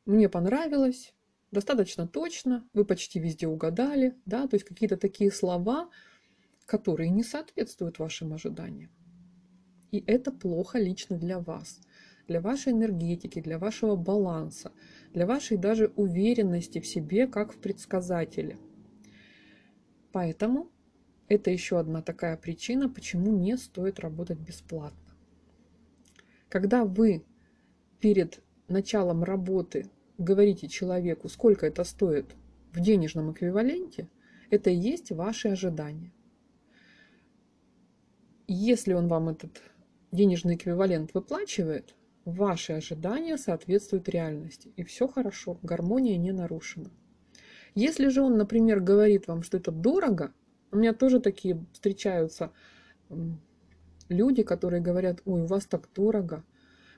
[0.06, 1.14] «мне понравилось»,
[1.52, 5.90] достаточно точно, вы почти везде угадали, да, то есть какие-то такие слова,
[6.66, 8.92] которые не соответствуют вашим ожиданиям.
[9.92, 11.80] И это плохо лично для вас,
[12.28, 14.72] для вашей энергетики, для вашего баланса,
[15.14, 18.58] для вашей даже уверенности в себе, как в предсказателе.
[20.16, 20.72] Поэтому
[21.28, 25.14] это еще одна такая причина, почему не стоит работать бесплатно.
[26.48, 27.26] Когда вы
[28.00, 32.34] перед началом работы говорите человеку, сколько это стоит
[32.72, 34.08] в денежном эквиваленте,
[34.50, 36.14] это и есть ваши ожидания.
[38.48, 39.62] Если он вам этот
[40.14, 44.72] денежный эквивалент выплачивает, ваши ожидания соответствуют реальности.
[44.78, 46.90] И все хорошо, гармония не нарушена.
[47.76, 50.34] Если же он, например, говорит вам, что это дорого,
[50.72, 52.52] у меня тоже такие встречаются
[54.10, 56.44] люди, которые говорят, ой, у вас так дорого,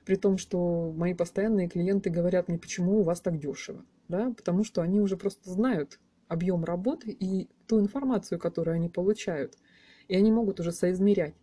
[0.04, 4.64] при том, что мои постоянные клиенты говорят мне, почему у вас так дешево, да, потому
[4.64, 9.58] что они уже просто знают объем работы и ту информацию, которую они получают–
[10.08, 11.34] и они могут уже соизмерять.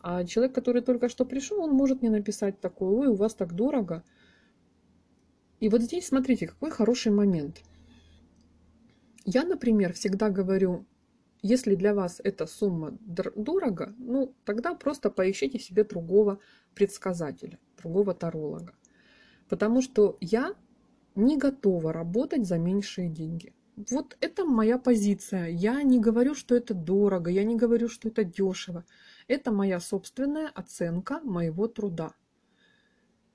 [0.00, 3.54] А человек, который только что пришел, он может мне написать такое, ой, у вас так
[3.54, 4.02] дорого.
[5.60, 7.62] И вот здесь, смотрите, какой хороший момент.
[9.24, 10.86] Я, например, всегда говорю,
[11.42, 16.40] если для вас эта сумма дорого, ну, тогда просто поищите себе другого
[16.74, 18.72] предсказателя, другого таролога.
[19.48, 20.54] Потому что я
[21.14, 23.52] не готова работать за меньшие деньги.
[23.90, 25.48] Вот это моя позиция.
[25.48, 28.84] Я не говорю, что это дорого, я не говорю, что это дешево.
[29.28, 32.14] Это моя собственная оценка моего труда.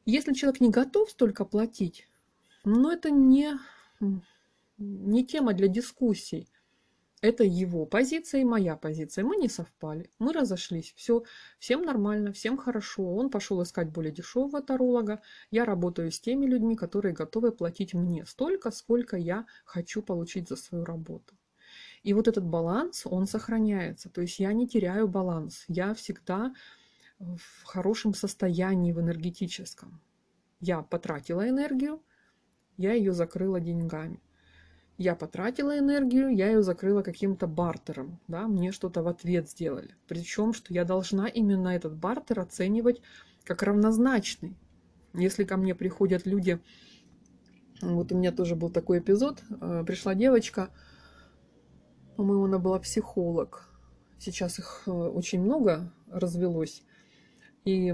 [0.06, 2.10] Если человек не готов столько платить,
[2.66, 3.54] ну это не,
[4.78, 6.48] не тема для дискуссий.
[7.22, 9.24] Это его позиция и моя позиция.
[9.24, 10.94] Мы не совпали, мы разошлись.
[10.98, 11.24] Все,
[11.58, 13.16] всем нормально, всем хорошо.
[13.16, 15.22] Он пошел искать более дешевого таролога.
[15.50, 20.58] Я работаю с теми людьми, которые готовы платить мне столько, сколько я хочу получить за
[20.58, 21.34] свою работу.
[22.02, 24.10] И вот этот баланс, он сохраняется.
[24.10, 25.64] То есть я не теряю баланс.
[25.70, 26.54] Я всегда
[27.20, 30.02] в хорошем состоянии, в энергетическом.
[30.60, 32.04] Я потратила энергию,
[32.76, 34.22] я ее закрыла деньгами
[34.98, 39.96] я потратила энергию, я ее закрыла каким-то бартером, да, мне что-то в ответ сделали.
[40.08, 43.02] Причем, что я должна именно этот бартер оценивать
[43.44, 44.56] как равнозначный.
[45.14, 46.60] Если ко мне приходят люди,
[47.82, 50.70] вот у меня тоже был такой эпизод, э, пришла девочка,
[52.16, 53.68] по-моему, она была психолог,
[54.20, 56.84] сейчас их э, очень много развелось,
[57.66, 57.94] и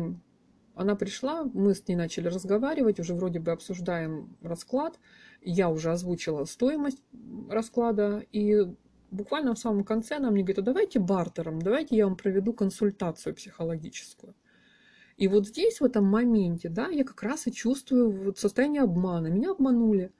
[0.79, 4.97] она пришла, мы с ней начали разговаривать, уже вроде бы обсуждаем расклад,
[5.41, 7.03] я уже озвучила стоимость
[7.49, 8.65] расклада, и
[9.11, 13.35] буквально в самом конце она мне говорит, а давайте бартером, давайте я вам проведу консультацию
[13.35, 14.35] психологическую.
[15.17, 19.27] И вот здесь, в этом моменте, да, я как раз и чувствую вот состояние обмана.
[19.27, 20.13] Меня обманули.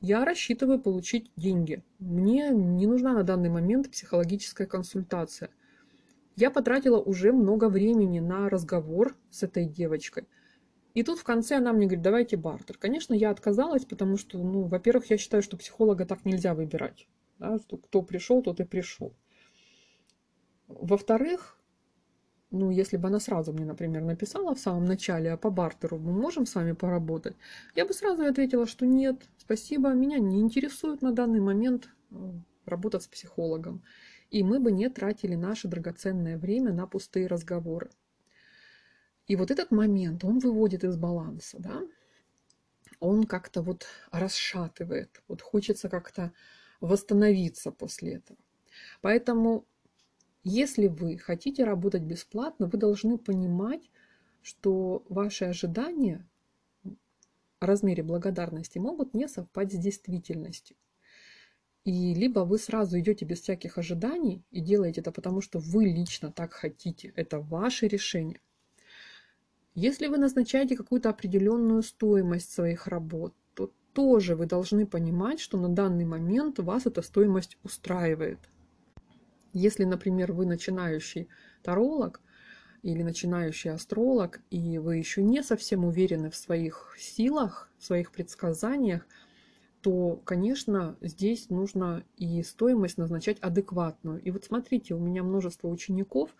[0.00, 1.84] Я рассчитываю получить деньги.
[2.00, 5.50] Мне не нужна на данный момент психологическая консультация.
[6.36, 10.28] Я потратила уже много времени на разговор с этой девочкой–
[10.94, 12.76] и тут в конце она мне говорит, давайте бартер.
[12.76, 17.08] Конечно, я отказалась, потому что, ну, во-первых, я считаю, что психолога так нельзя выбирать.
[17.38, 19.14] Да, кто пришел, тот и пришел.
[20.68, 21.58] Во-вторых,
[22.50, 26.12] ну, если бы она сразу мне, например, написала в самом начале, а по бартеру мы
[26.12, 27.36] можем с вами поработать,
[27.74, 32.14] я бы сразу ответила, что нет, спасибо, меня не интересует на данный момент э,
[32.66, 33.82] работать с психологом.
[34.32, 37.90] И мы бы не тратили наше драгоценное время на пустые разговоры.
[39.26, 41.82] И вот этот момент, он выводит из баланса, да,
[42.98, 46.32] он как-то вот расшатывает, вот хочется как-то
[46.80, 48.38] восстановиться после этого.
[49.02, 49.66] Поэтому,
[50.44, 53.90] если вы хотите работать бесплатно, вы должны понимать,
[54.40, 56.26] что ваши ожидания
[57.58, 60.74] о размере благодарности могут не совпасть с действительностью.
[61.84, 66.30] И либо вы сразу идете без всяких ожиданий и делаете это потому, что вы лично
[66.30, 67.12] так хотите.
[67.16, 68.40] Это ваше решение–
[69.74, 75.70] если вы назначаете какую-то определенную стоимость своих работ, то тоже вы должны понимать, что на
[75.70, 78.38] данный момент вас эта стоимость устраивает.
[79.54, 81.28] Если, например, вы начинающий
[81.62, 82.20] таролог
[82.82, 89.06] или начинающий астролог, и вы еще не совсем уверены в своих силах, в своих предсказаниях,
[89.82, 94.22] то, конечно, здесь нужно и стоимость назначать адекватную.
[94.22, 96.34] И вот смотрите, у меня множество учеников,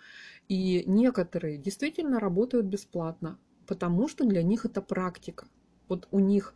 [0.49, 5.47] и некоторые действительно работают бесплатно, потому что для них это практика.
[5.89, 6.55] Вот у них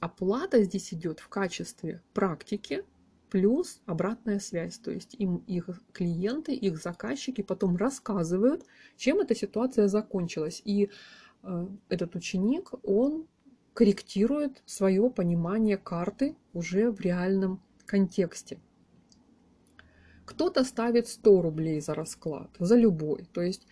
[0.00, 2.84] оплата здесь идет в качестве практики
[3.28, 4.78] плюс обратная связь.
[4.78, 8.64] То есть им их клиенты, их заказчики потом рассказывают,
[8.96, 10.62] чем эта ситуация закончилась.
[10.64, 10.90] И
[11.42, 13.26] э, этот ученик, он
[13.76, 18.58] корректирует свое понимание карты уже в реальном контексте.
[20.24, 23.28] Кто-то ставит 100 рублей за расклад, за любой.
[23.34, 23.66] То есть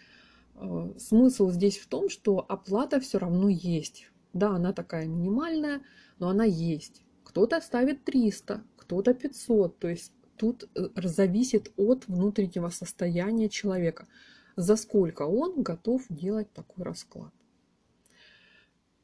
[0.56, 4.10] э, смысл здесь в том, что оплата все равно есть.
[4.34, 5.80] Да, она такая минимальная,
[6.18, 7.02] но она есть.
[7.24, 9.78] Кто-то ставит 300, кто-то 500.
[9.78, 14.06] То есть тут э, зависит от внутреннего состояния человека,
[14.54, 17.32] за сколько он готов делать такой расклад.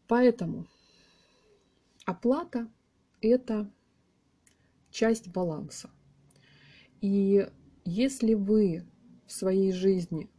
[0.06, 0.66] Поэтому
[2.06, 2.70] Оплата–
[3.20, 3.70] это
[4.90, 5.90] часть баланса.
[7.00, 7.48] И
[7.84, 8.86] если вы
[9.26, 10.30] в своей жизни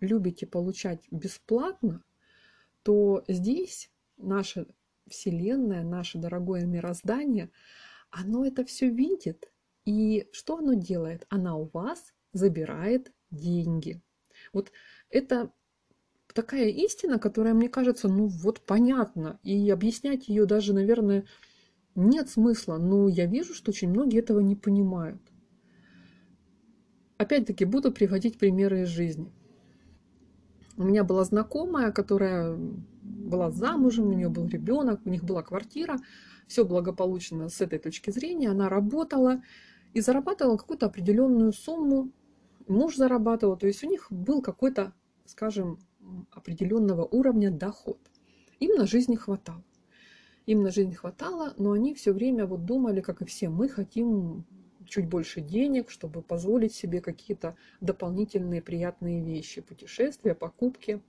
[0.00, 2.02] любите получать бесплатно,
[2.82, 4.66] то здесь наша
[5.08, 7.50] Вселенная, наше дорогое мироздание,
[8.10, 9.50] оно это все видит.
[9.84, 11.26] И что оно делает?
[11.28, 14.02] Она у вас забирает деньги.
[14.52, 14.72] Вот
[15.10, 15.52] это
[16.36, 21.24] такая истина, которая мне кажется, ну вот понятно, и объяснять ее даже, наверное,
[21.94, 25.20] нет смысла, но я вижу, что очень многие этого не понимают.
[27.16, 29.32] Опять-таки буду приводить примеры из жизни.
[30.76, 32.54] У меня была знакомая, которая
[33.02, 35.96] была замужем, у нее был ребенок, у них была квартира,
[36.46, 39.42] все благополучно с этой точки зрения, она работала
[39.94, 42.12] и зарабатывала какую-то определенную сумму,
[42.68, 44.92] муж зарабатывал, то есть у них был какой-то,
[45.24, 45.78] скажем,
[46.30, 47.98] определенного уровня доход.
[48.60, 49.62] Им на жизнь хватало.
[50.46, 54.44] Им на жизнь хватало, но они все время вот думали, как и все, мы хотим
[54.86, 61.02] чуть больше денег, чтобы позволить себе какие-то дополнительные приятные вещи, путешествия, покупки.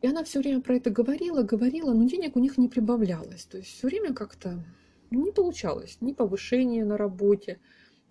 [0.00, 3.44] И она все время про это говорила, говорила, но денег у них не прибавлялось.
[3.46, 4.64] То есть все время как-то
[5.10, 7.58] не получалось ни повышения на работе,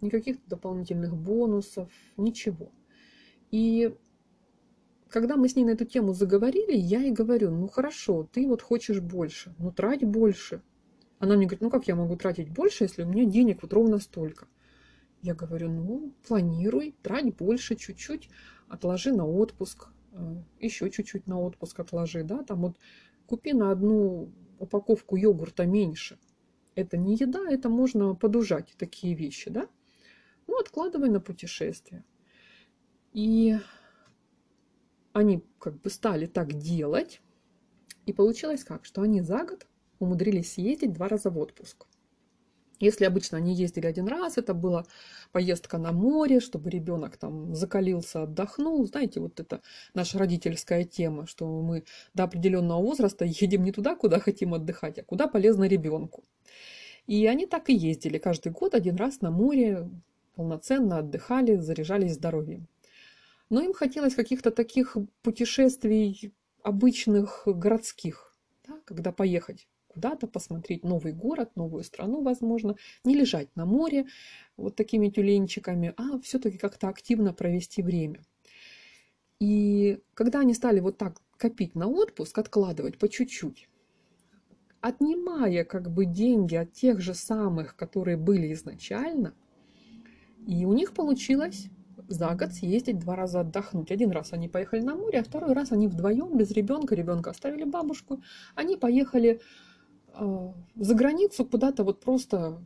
[0.02, 2.72] ни каких-то дополнительных бонусов, ничего.
[3.52, 3.96] И
[5.10, 8.62] когда мы с ней на эту тему заговорили, я ей говорю, ну хорошо, ты вот
[8.62, 10.62] хочешь больше, ну трать больше.
[11.20, 14.00] Она мне говорит, ну как я могу тратить больше, если у меня денег вот ровно
[14.00, 14.48] столько?
[15.22, 18.30] Я говорю, ну планируй, трать больше чуть-чуть,
[18.68, 22.78] отложи на отпуск, э, еще чуть-чуть на отпуск отложи, да, там вот
[23.26, 26.20] купи на одну упаковку йогурта меньше.
[26.76, 29.68] Это не еда, это можно подужать, такие вещи, да.
[30.46, 32.06] Ну, откладывай на путешествие.
[33.14, 33.58] И
[35.18, 37.22] они как бы стали так делать.
[38.06, 39.68] И получилось как, что они за год
[40.00, 41.86] умудрились съездить два раза в отпуск.
[42.80, 44.86] Если обычно они ездили один раз, это была
[45.32, 48.86] поездка на море, чтобы ребенок там закалился, отдохнул.
[48.86, 49.62] Знаете, вот это
[49.96, 55.04] наша родительская тема, что мы до определенного возраста едем не туда, куда хотим отдыхать, а
[55.04, 56.24] куда полезно ребенку.
[57.08, 59.90] И они так и ездили каждый год один раз на море,
[60.36, 62.68] полноценно отдыхали, заряжались здоровьем.
[63.50, 66.34] Но им хотелось каких-то таких путешествий
[66.64, 68.36] обычных городских,
[68.68, 74.06] да, когда поехать куда-то, посмотреть новый город, новую страну, возможно, не лежать на море
[74.58, 78.22] вот такими тюленчиками, а все-таки как-то активно провести время.
[79.40, 83.70] И когда они стали вот так копить на отпуск, откладывать по чуть-чуть,
[84.82, 89.34] отнимая как бы деньги от тех же самых, которые были изначально,
[90.46, 91.70] и у них получилось
[92.08, 93.92] за год съездить два раза отдохнуть.
[93.92, 97.64] Один раз они поехали на море, а второй раз они вдвоем, без ребенка, ребенка оставили
[97.64, 98.22] бабушку,
[98.56, 99.42] они поехали
[100.14, 102.62] э, за границу куда-то вот просто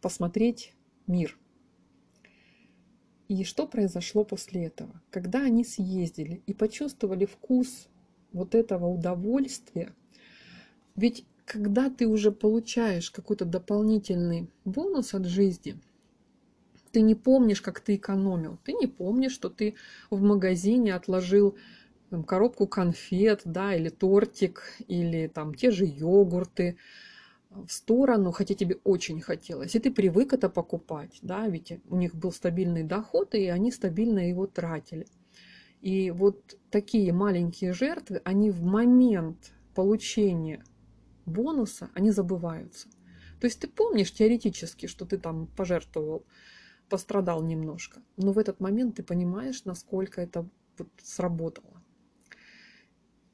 [0.00, 0.74] посмотреть
[1.06, 1.38] мир.
[3.28, 5.02] И что произошло после этого?
[5.10, 7.88] Когда они съездили и почувствовали вкус
[8.32, 9.92] вот этого удовольствия,
[10.96, 15.78] ведь когда ты уже получаешь какой-то дополнительный бонус от жизни–
[16.90, 18.58] ты не помнишь, как ты экономил.
[18.64, 19.74] Ты не помнишь, что ты
[20.10, 21.56] в магазине отложил
[22.10, 26.76] там, коробку конфет, да, или тортик, или там те же йогурты
[27.50, 29.74] в сторону, хотя тебе очень хотелось.
[29.74, 34.28] И ты привык это покупать, да, ведь у них был стабильный доход, и они стабильно
[34.28, 35.06] его тратили.
[35.80, 40.64] И вот такие маленькие жертвы, они в момент получения
[41.24, 42.88] бонуса, они забываются.
[43.40, 46.24] То есть ты помнишь теоретически, что ты там пожертвовал
[46.88, 48.02] пострадал немножко.
[48.16, 50.48] Но в этот момент ты понимаешь, насколько это
[50.78, 51.82] вот сработало.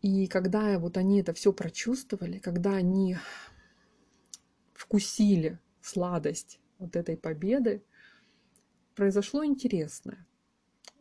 [0.02, 3.16] И когда вот они это все прочувствовали, когда они
[4.74, 7.82] вкусили сладость вот этой победы,
[8.94, 10.26] произошло интересное.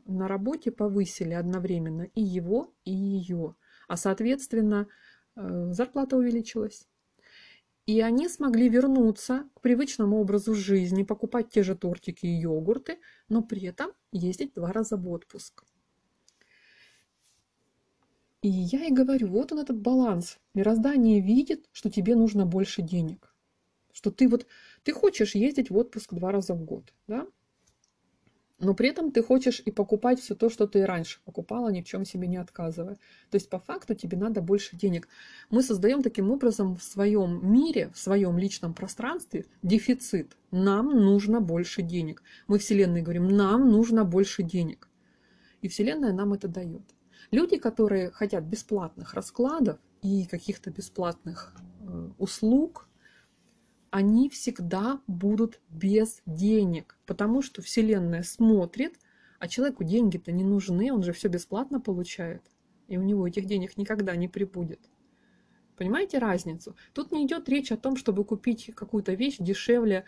[0.06, 3.56] На работе повысили одновременно и его, и ее,
[3.88, 4.88] а соответственно
[5.36, 6.88] э, зарплата увеличилась.
[7.86, 13.42] И они смогли вернуться к привычному образу жизни, покупать те же тортики и йогурты, но
[13.42, 15.66] при этом ездить два раза в отпуск.
[18.42, 20.38] И я и говорю, вот он этот баланс.
[20.54, 23.34] Мироздание видит, что тебе нужно больше денег.
[23.94, 24.48] Что ты вот,
[24.84, 27.28] ты хочешь ездить в отпуск два раза в год, да?
[28.64, 31.82] Но при этом ты хочешь и покупать все то, что ты и раньше покупала, ни
[31.82, 32.96] в чем себе не отказывая.
[33.30, 35.08] То есть по факту тебе надо больше денег.
[35.50, 40.38] Мы создаем таким образом в своем мире, в своем личном пространстве дефицит.
[40.52, 42.24] Нам нужно больше денег.
[42.48, 44.88] Мы Вселенной говорим, нам нужно больше денег.
[45.62, 46.84] И Вселенная нам это дает.
[47.32, 52.88] Люди, которые хотят бесплатных раскладов и каких-то бесплатных э, услуг,
[53.94, 58.96] они всегда будут без денег, потому что Вселенная смотрит,
[59.38, 62.42] а человеку деньги-то не нужны, он же все бесплатно получает,
[62.88, 64.80] и у него этих денег никогда не прибудет.
[65.78, 66.76] Понимаете разницу?
[66.94, 70.06] Тут не идет речь о том, чтобы купить какую-то вещь дешевле,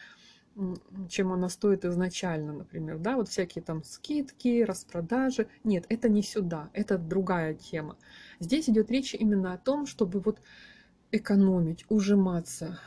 [1.08, 5.48] чем она стоит изначально, например, да, вот всякие там скидки, распродажи.
[5.64, 8.00] Нет, это не сюда, это другая тема.
[8.40, 10.42] Здесь идет речь именно о том, чтобы вот
[11.12, 12.80] экономить, ужиматься,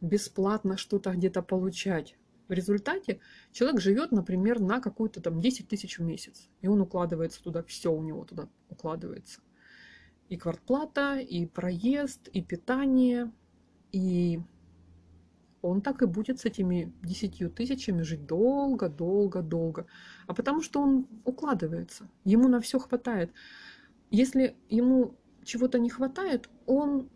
[0.00, 2.16] бесплатно что-то где-то получать.
[2.48, 3.20] В результате
[3.52, 6.48] человек живет, например, на какую-то там 10 тысяч в месяц.
[6.62, 9.40] И он укладывается туда, все у него туда укладывается.
[10.28, 13.30] И квартплата, и проезд, и питание,
[13.92, 14.40] и
[15.62, 19.86] он так и будет с этими десятью тысячами жить долго, долго, долго.
[20.26, 23.32] А потому что он укладывается, ему на все хватает.
[24.10, 27.08] Если ему чего-то не хватает, он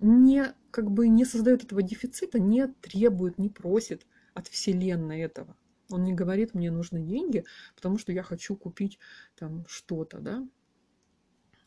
[0.00, 4.04] не, как бы не создает этого дефицита, не требует, не просит
[4.34, 5.56] от Вселенной этого.
[5.88, 7.44] Он не говорит, мне нужны деньги,
[7.76, 8.98] потому что я хочу купить
[9.36, 10.44] там что-то, да.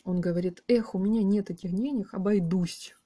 [0.03, 2.97] Он говорит, эх, у меня нет этих денег, обойдусь.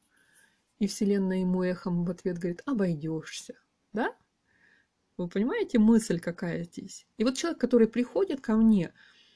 [0.79, 3.53] И Вселенная ему эхом в ответ говорит, обойдешься.
[3.93, 4.15] Да?
[5.17, 7.05] Вы понимаете мысль какая здесь?
[7.17, 8.91] И вот человек, который приходит ко мне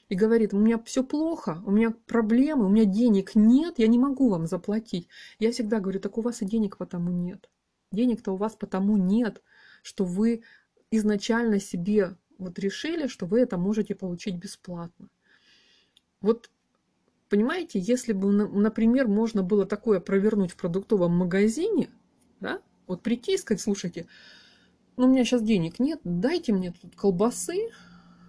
[0.08, 3.98] и говорит, у меня все плохо, у меня проблемы, у меня денег нет, я не
[3.98, 5.08] могу вам заплатить.
[5.38, 7.50] Я всегда говорю, так у вас и денег потому нет.
[7.92, 9.42] Денег-то у вас потому нет,
[9.82, 10.42] что вы
[10.90, 15.08] изначально себе вот решили, что вы это можете получить бесплатно.
[16.20, 16.50] Вот
[17.28, 21.90] Понимаете, если бы, например, можно было такое провернуть в продуктовом магазине,
[22.38, 24.06] да, вот прийти и сказать, слушайте,
[24.96, 27.70] ну у меня сейчас денег нет, дайте мне тут колбасы,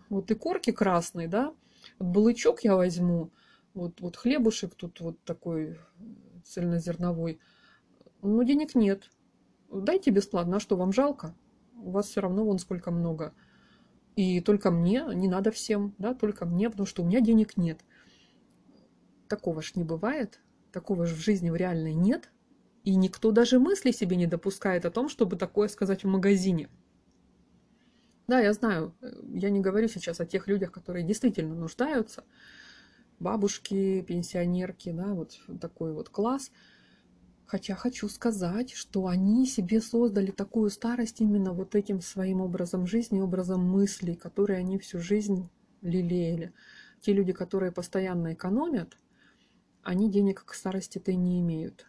[0.10, 1.54] вот и корки красные, да,
[2.00, 3.32] балычок я возьму,
[3.74, 5.80] вот, вот хлебушек тут вот такой
[6.44, 7.40] цельнозерновой,
[8.22, 9.10] но денег нет.
[9.72, 11.36] Дайте бесплатно, а что, вам жалко?
[11.76, 13.34] У вас все равно вон сколько много.
[14.16, 17.82] И только мне, не надо всем, да, только мне, потому что у меня денег нет.
[19.28, 20.42] Такого ж не бывает,
[20.72, 22.32] такого же в жизни в реальной нет,
[22.84, 26.70] и никто даже мысли себе не допускает о том, чтобы такое сказать в магазине.
[28.28, 32.26] Да, я знаю, э, я не говорю сейчас о тех людях, которые действительно нуждаются,
[33.20, 36.52] бабушки, пенсионерки, да, вот такой вот класс.
[37.46, 43.22] Хотя хочу сказать, что они себе создали такую старость именно вот этим своим образом жизни,
[43.22, 45.50] образом мыслей, которые они всю жизнь
[45.82, 46.54] лелеяли.
[47.00, 48.98] Те люди, которые постоянно экономят,
[49.84, 51.86] они денег к старости-то не имеют.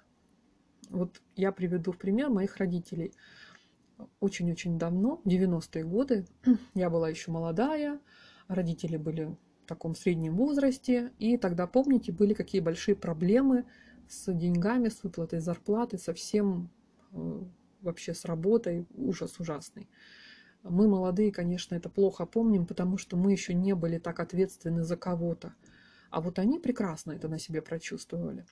[0.90, 3.12] Вот я приведу в пример моих родителей.
[4.20, 6.26] Очень-очень давно, 90-е годы,
[6.74, 8.00] я была еще молодая,
[8.46, 13.64] родители были в таком среднем возрасте, и тогда, помните, были какие большие проблемы
[14.08, 16.70] с деньгами, с выплатой зарплаты, со всем
[17.12, 17.42] э,
[17.82, 19.88] вообще с работой, ужас ужасный.
[20.62, 24.96] Мы молодые, конечно, это плохо помним, потому что мы еще не были так ответственны за
[24.96, 25.54] кого-то.
[26.10, 28.46] А вот они прекрасно это на себе прочувствовали.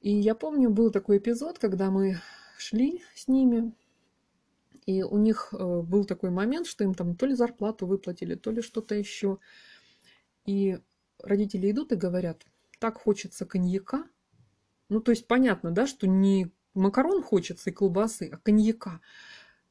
[0.00, 2.18] И я помню, был такой эпизод, когда мы
[2.56, 3.72] шли с ними,
[4.86, 8.50] и у них э, был такой момент, что им там то ли зарплату выплатили, то
[8.50, 9.38] ли что-то еще.
[10.46, 10.78] И
[11.22, 12.44] родители идут и говорят,
[12.78, 14.04] так хочется коньяка.
[14.88, 19.00] Ну, то есть понятно, да, что не макарон хочется и колбасы, а коньяка.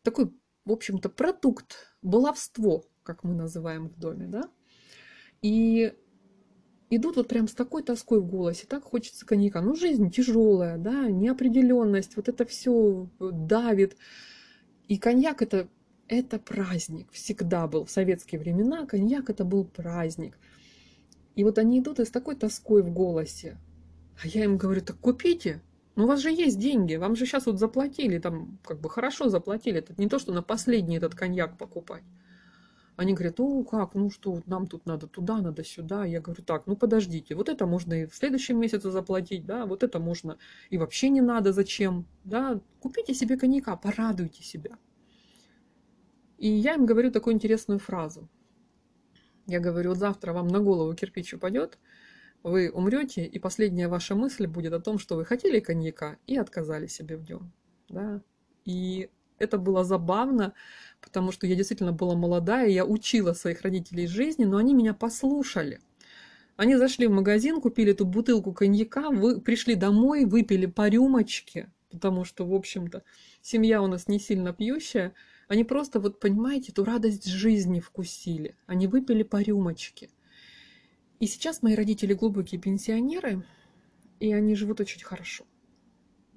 [0.04, 0.34] Такой,
[0.66, 4.50] в общем-то, продукт, баловство, как мы называем в доме, да.
[5.42, 5.94] И
[6.90, 9.62] идут вот прям с такой тоской в голосе, так хочется коньяка.
[9.62, 13.98] Ну, жизнь тяжелая, да, неопределенность, вот это все давит.
[14.90, 15.68] И коньяк это,
[16.08, 17.86] это праздник, всегда был.
[17.86, 20.38] В советские времена коньяк это был праздник.
[21.36, 23.58] И вот они идут и с такой тоской в голосе.
[24.22, 25.62] А я им говорю, так купите,
[25.96, 29.30] ну у вас же есть деньги, вам же сейчас вот заплатили, там как бы хорошо
[29.30, 29.78] заплатили.
[29.78, 32.04] Это не то, что на последний этот коньяк покупать.
[33.00, 36.04] Они говорят, ну как, ну что, нам тут надо туда, надо сюда.
[36.04, 39.84] Я говорю, так, ну подождите, вот это можно и в следующем месяце заплатить, да, вот
[39.84, 40.38] это можно
[40.70, 44.78] и вообще не надо, зачем, да, купите себе коньяка, порадуйте себя.
[46.38, 48.28] И я им говорю такую интересную фразу.
[49.48, 51.80] Я говорю, вот завтра вам на голову кирпич упадет,
[52.44, 56.88] вы умрете, и последняя ваша мысль будет о том, что вы хотели коньяка и отказали
[56.88, 57.54] себе в нем.
[57.88, 58.22] Да?
[58.66, 59.10] И
[59.40, 60.54] это было забавно,
[61.02, 65.80] потому что я действительно была молодая, я учила своих родителей жизни, но они меня послушали.
[66.58, 72.26] Они зашли в магазин, купили эту бутылку коньяка, вы, пришли домой, выпили по рюмочке, потому
[72.26, 73.04] что, в общем-то,
[73.42, 75.14] семья у нас не сильно пьющая.
[75.48, 78.56] Они просто, вот понимаете, эту радость жизни вкусили.
[78.68, 80.10] Они выпили по рюмочке.
[81.20, 83.46] И сейчас мои родители глубокие пенсионеры,
[84.20, 85.46] и они живут очень хорошо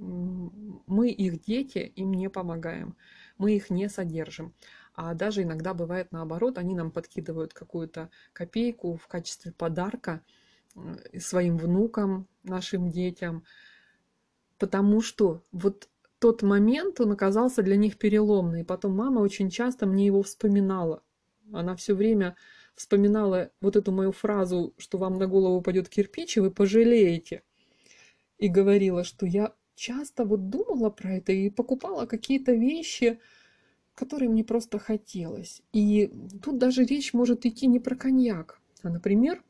[0.02, 2.96] мы их дети, им не помогаем,
[3.38, 4.54] мы их не содержим.
[4.94, 10.22] А даже иногда бывает наоборот, они нам подкидывают какую-то копейку в качестве подарка
[11.18, 13.44] своим внукам, нашим детям,
[14.58, 15.88] потому что вот
[16.18, 18.64] тот момент, он оказался для них переломный.
[18.64, 21.02] Потом мама очень часто мне его вспоминала.
[21.52, 22.36] Она все время
[22.76, 27.42] вспоминала вот эту мою фразу, что вам на голову упадет кирпич, и вы пожалеете.
[28.38, 33.18] И говорила, что я часто вот думала про это и покупала какие-то вещи,
[33.96, 35.62] которые мне просто хотелось.
[35.72, 36.06] И
[36.42, 39.42] тут даже речь может идти не про коньяк, а, например,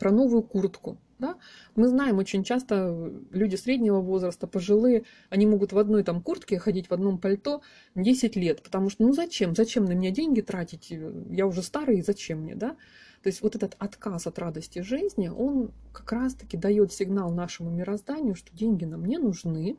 [0.00, 0.98] про новую куртку.
[1.20, 1.36] Да?
[1.76, 6.88] Мы знаем очень часто люди среднего возраста, пожилые, они могут в одной там куртке ходить,
[6.88, 7.62] в одном пальто
[7.94, 9.54] 10 лет, потому что ну зачем?
[9.54, 10.92] Зачем на меня деньги тратить?
[11.30, 12.56] Я уже старый, зачем мне?
[12.56, 12.76] Да?
[13.22, 18.34] То есть вот этот отказ от радости жизни, он как раз-таки дает сигнал нашему мирозданию,
[18.34, 19.78] что деньги нам не нужны,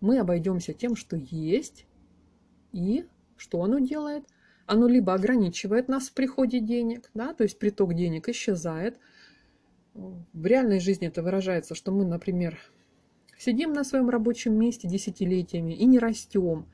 [0.00, 1.86] мы обойдемся тем, что есть,
[2.72, 3.06] и
[3.36, 4.24] что оно делает?
[4.66, 8.98] Оно либо ограничивает нас в приходе денег, да, то есть приток денег исчезает.
[9.94, 12.58] В реальной жизни это выражается, что мы, например,
[13.36, 16.66] сидим на своем рабочем месте десятилетиями и не растем,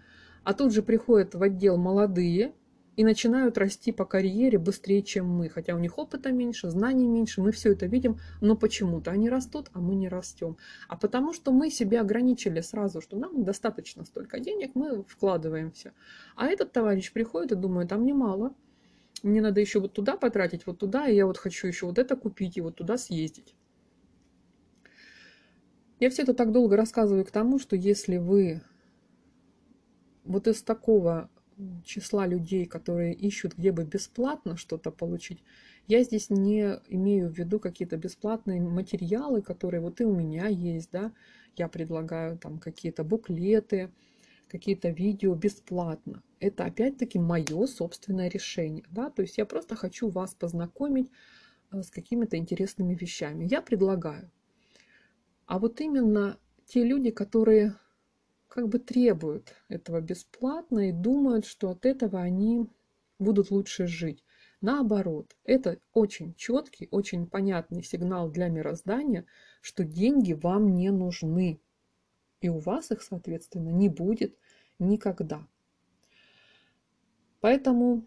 [0.45, 2.53] а тут же приходят в отдел молодые,
[2.97, 5.49] и начинают расти по карьере быстрее, чем мы.
[5.49, 9.68] Хотя у них опыта меньше, знаний меньше, мы все это видим, но почему-то они растут,
[9.74, 10.57] а мы не растем.
[10.88, 15.92] А потому что мы себя ограничили сразу, что нам достаточно столько денег, мы вкладываемся.
[16.34, 18.55] А этот товарищ приходит и думает, а мне мало,
[19.22, 22.16] мне надо еще вот туда потратить, вот туда, и я вот хочу еще вот это
[22.16, 23.55] купить и вот туда съездить.
[26.01, 28.62] Я все это так долго рассказываю к тому, что если вы
[30.24, 31.30] вот из такого
[31.84, 35.42] числа людей, которые ищут, где бы бесплатно что-то получить,
[35.88, 40.90] я здесь не имею в виду какие-то бесплатные материалы, которые вот и у меня есть,
[40.90, 41.12] да,
[41.57, 43.90] я предлагаю там какие-то буклеты,
[44.48, 46.22] какие-то видео бесплатно.
[46.40, 51.09] Это опять-таки мое собственное решение, да, то есть я просто хочу вас познакомить
[51.70, 53.46] э, с какими-то интересными вещами.
[53.48, 54.30] Я предлагаю.
[55.46, 57.76] А вот именно те люди, которые
[58.57, 62.66] как бы требуют этого бесплатно и думают, что от этого они
[63.18, 64.24] будут лучше жить.
[64.62, 69.26] Наоборот, это очень четкий, очень понятный сигнал для мироздания,
[69.61, 71.61] что деньги вам не нужны.
[72.40, 74.38] И у вас их, соответственно, не будет
[74.78, 75.46] никогда.
[77.42, 78.07] Поэтому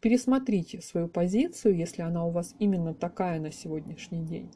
[0.00, 4.50] пересмотрите свою позицию, если она у вас именно такая на сегодняшний день,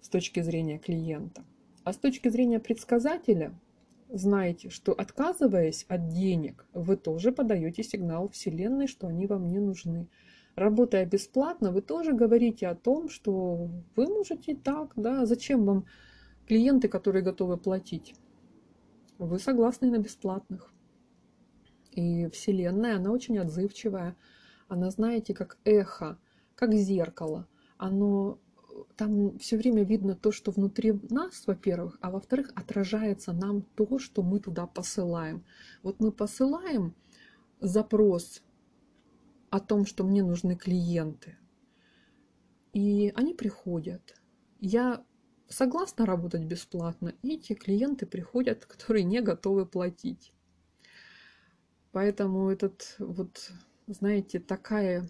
[0.00, 1.44] с точки зрения клиента.
[1.84, 3.52] А с точки зрения предсказателя,
[4.08, 10.08] знаете, что отказываясь от денег, вы тоже подаете сигнал Вселенной, что они вам не нужны.
[10.56, 15.84] Работая бесплатно, вы тоже говорите о том, что вы можете так, да, зачем вам
[16.46, 18.14] клиенты, которые готовы платить?
[19.18, 20.72] Вы согласны на бесплатных.
[21.90, 24.16] И Вселенная, она очень отзывчивая.
[24.68, 26.18] Она, знаете, как эхо,
[26.54, 27.46] как зеркало.
[27.76, 28.38] Оно
[28.96, 34.22] там все время видно то, что внутри нас, во-первых, а во-вторых, отражается нам то, что
[34.22, 35.44] мы туда посылаем.
[35.82, 36.94] Вот мы посылаем
[37.60, 38.42] запрос
[39.50, 41.36] о том, что мне нужны клиенты,
[42.72, 44.20] и они приходят.
[44.60, 45.04] Я
[45.48, 50.32] согласна работать бесплатно, и эти клиенты приходят, которые не готовы платить.
[51.92, 53.52] Поэтому этот вот,
[53.86, 55.08] знаете, такая,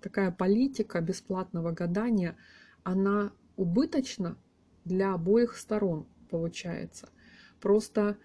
[0.00, 2.36] такая политика бесплатного гадания–
[2.88, 4.38] она убыточна
[4.86, 7.10] для обоих сторон, получается.
[7.60, 8.16] Просто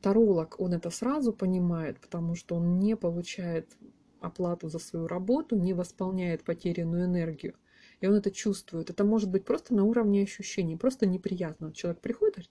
[0.00, 3.76] таролог, он это сразу понимает, потому что он не получает
[4.20, 7.54] оплату за свою работу, не восполняет потерянную энергию.
[8.00, 8.90] И он это чувствует.
[8.90, 11.72] Это может быть просто на уровне ощущений, просто неприятно.
[11.72, 12.50] Человек приходит говорит,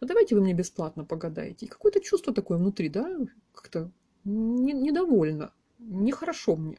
[0.00, 1.66] а давайте вы мне бесплатно погадаете.
[1.66, 3.18] И какое-то чувство такое внутри, да,
[3.52, 3.90] как-то
[4.24, 6.78] недовольно, нехорошо мне.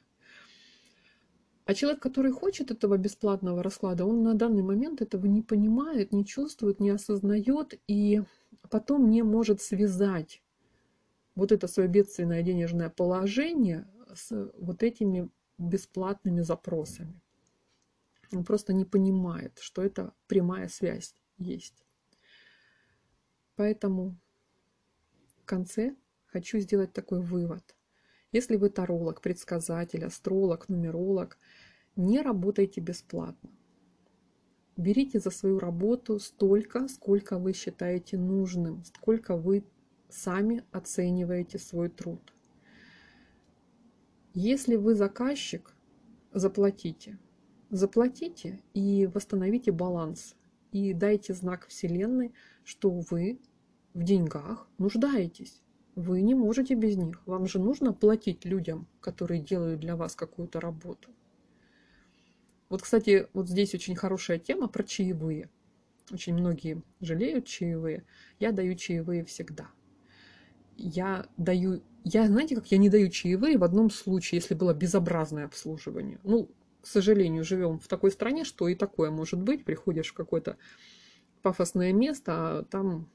[1.67, 6.25] А человек, который хочет этого бесплатного расклада, он на данный момент этого не понимает, не
[6.25, 8.23] чувствует, не осознает и
[8.69, 10.41] потом не может связать
[11.35, 17.19] вот это свое бедственное денежное положение с вот этими бесплатными запросами.
[18.31, 21.85] Он просто не понимает, что это прямая связь есть.
[23.57, 24.15] Поэтому
[25.41, 25.97] в конце
[26.27, 27.76] хочу сделать такой вывод.
[28.31, 31.37] Если вы таролог, предсказатель, астролог, нумеролог,
[31.95, 33.49] не работайте бесплатно.
[34.75, 39.63] Берите за свою работу столько, сколько вы считаете нужным, сколько вы
[40.09, 42.33] сами оцениваете свой труд.
[44.33, 45.73] Если вы заказчик,
[46.31, 47.17] заплатите.
[47.69, 50.35] Заплатите и восстановите баланс.
[50.71, 53.39] И дайте знак Вселенной, что вы
[53.93, 55.63] в деньгах нуждаетесь.
[55.97, 57.23] Вы не можете без них.
[57.25, 61.09] Вам же нужно платить людям, которые делают для вас какую-то работу.
[62.69, 65.49] Вот, кстати, вот здесь очень хорошая тема про чаевые.
[66.11, 68.05] Очень многие жалеют чаевые.
[68.39, 69.69] Я даю чаевые всегда.
[70.75, 71.81] Я даю...
[72.03, 76.19] Я, знаете, как я не даю чаевые в одном случае, если было безобразное обслуживание.
[76.23, 76.47] Ну,
[76.79, 79.65] к сожалению, живем в такой стране, что и такое может быть.
[79.65, 80.57] Приходишь в какое-то
[81.41, 83.09] пафосное место, а там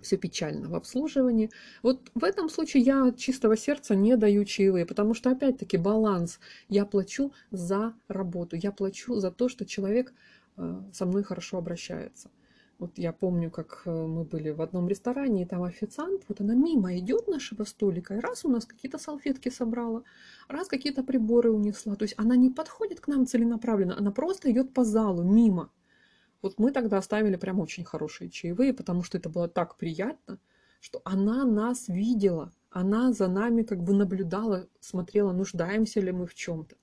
[0.00, 1.50] все печально в обслуживании.
[1.82, 6.38] Вот в этом случае я от чистого сердца не даю чаевые, потому что опять-таки баланс.
[6.68, 10.12] Я плачу за работу, я плачу за то, что человек
[10.56, 12.30] э, со мной хорошо обращается.
[12.78, 16.54] Вот я помню, как э, мы были в одном ресторане, и там официант, вот она
[16.54, 20.04] мимо идет нашего столика, и раз у нас какие-то салфетки собрала,
[20.46, 21.96] раз какие-то приборы унесла.
[21.96, 25.70] То есть она не подходит к нам целенаправленно, она просто идет по залу, мимо.
[26.42, 30.38] Вот мы тогда оставили прям очень хорошие чаевые, потому что это было так приятно,
[30.80, 36.34] что она нас видела, она за нами как бы наблюдала, смотрела, нуждаемся ли мы в
[36.34, 36.76] чем-то.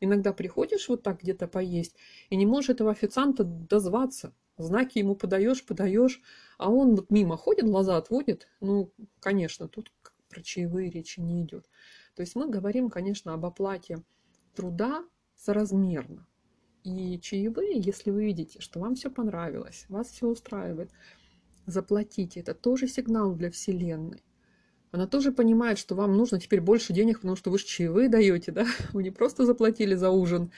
[0.00, 1.94] Иногда приходишь вот так где-то поесть,
[2.30, 4.34] и не можешь этого официанта дозваться.
[4.58, 6.20] Знаки ему подаешь, подаешь,
[6.58, 8.48] а он вот мимо ходит, глаза отводит.
[8.60, 9.92] Ну, конечно, тут
[10.28, 11.66] про чаевые речи не идет.
[12.14, 14.02] То есть мы говорим, конечно, об оплате
[14.54, 15.04] труда
[15.36, 16.26] соразмерно.
[16.84, 20.90] И чаевые, если вы видите, что вам все понравилось, вас все устраивает,
[21.66, 22.40] заплатите.
[22.40, 24.22] Это тоже сигнал для Вселенной.
[24.90, 28.52] Она тоже понимает, что вам нужно теперь больше денег, потому что вы же чаевые даете,
[28.52, 28.66] да?
[28.92, 30.50] Вы не просто заплатили за ужин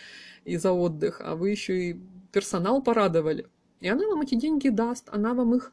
[0.44, 2.00] и за отдых, а вы еще и
[2.32, 3.46] персонал порадовали.
[3.80, 5.72] И она вам эти деньги даст, она вам их,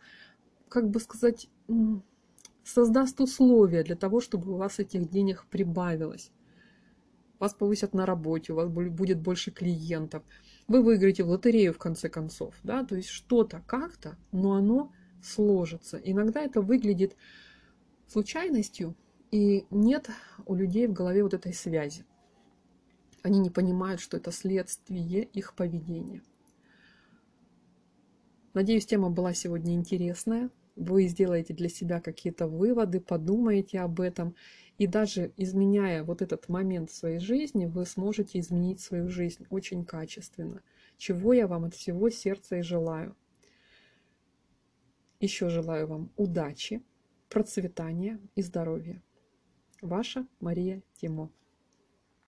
[0.70, 1.50] как бы сказать,
[2.64, 6.32] создаст условия для того, чтобы у вас этих денег прибавилось
[7.42, 10.24] вас повысят на работе, у вас будет больше клиентов,
[10.68, 15.98] вы выиграете в лотерею в конце концов, да, то есть что-то как-то, но оно сложится.
[15.98, 17.16] Иногда это выглядит
[18.08, 18.96] случайностью,
[19.32, 20.10] и нет
[20.46, 22.06] у людей в голове вот этой связи.
[23.24, 26.22] Они не понимают, что это следствие их поведения.
[28.54, 30.50] Надеюсь, тема была сегодня интересная.
[30.76, 34.36] Вы сделаете для себя какие-то выводы, подумаете об этом
[34.82, 39.86] и даже изменяя вот этот момент в своей жизни, вы сможете изменить свою жизнь очень
[39.86, 40.64] качественно.
[40.98, 43.16] Чего я вам от всего сердца и желаю.
[45.20, 46.82] Еще желаю вам удачи,
[47.30, 49.04] процветания и здоровья.
[49.84, 51.30] Ваша Мария Тимо.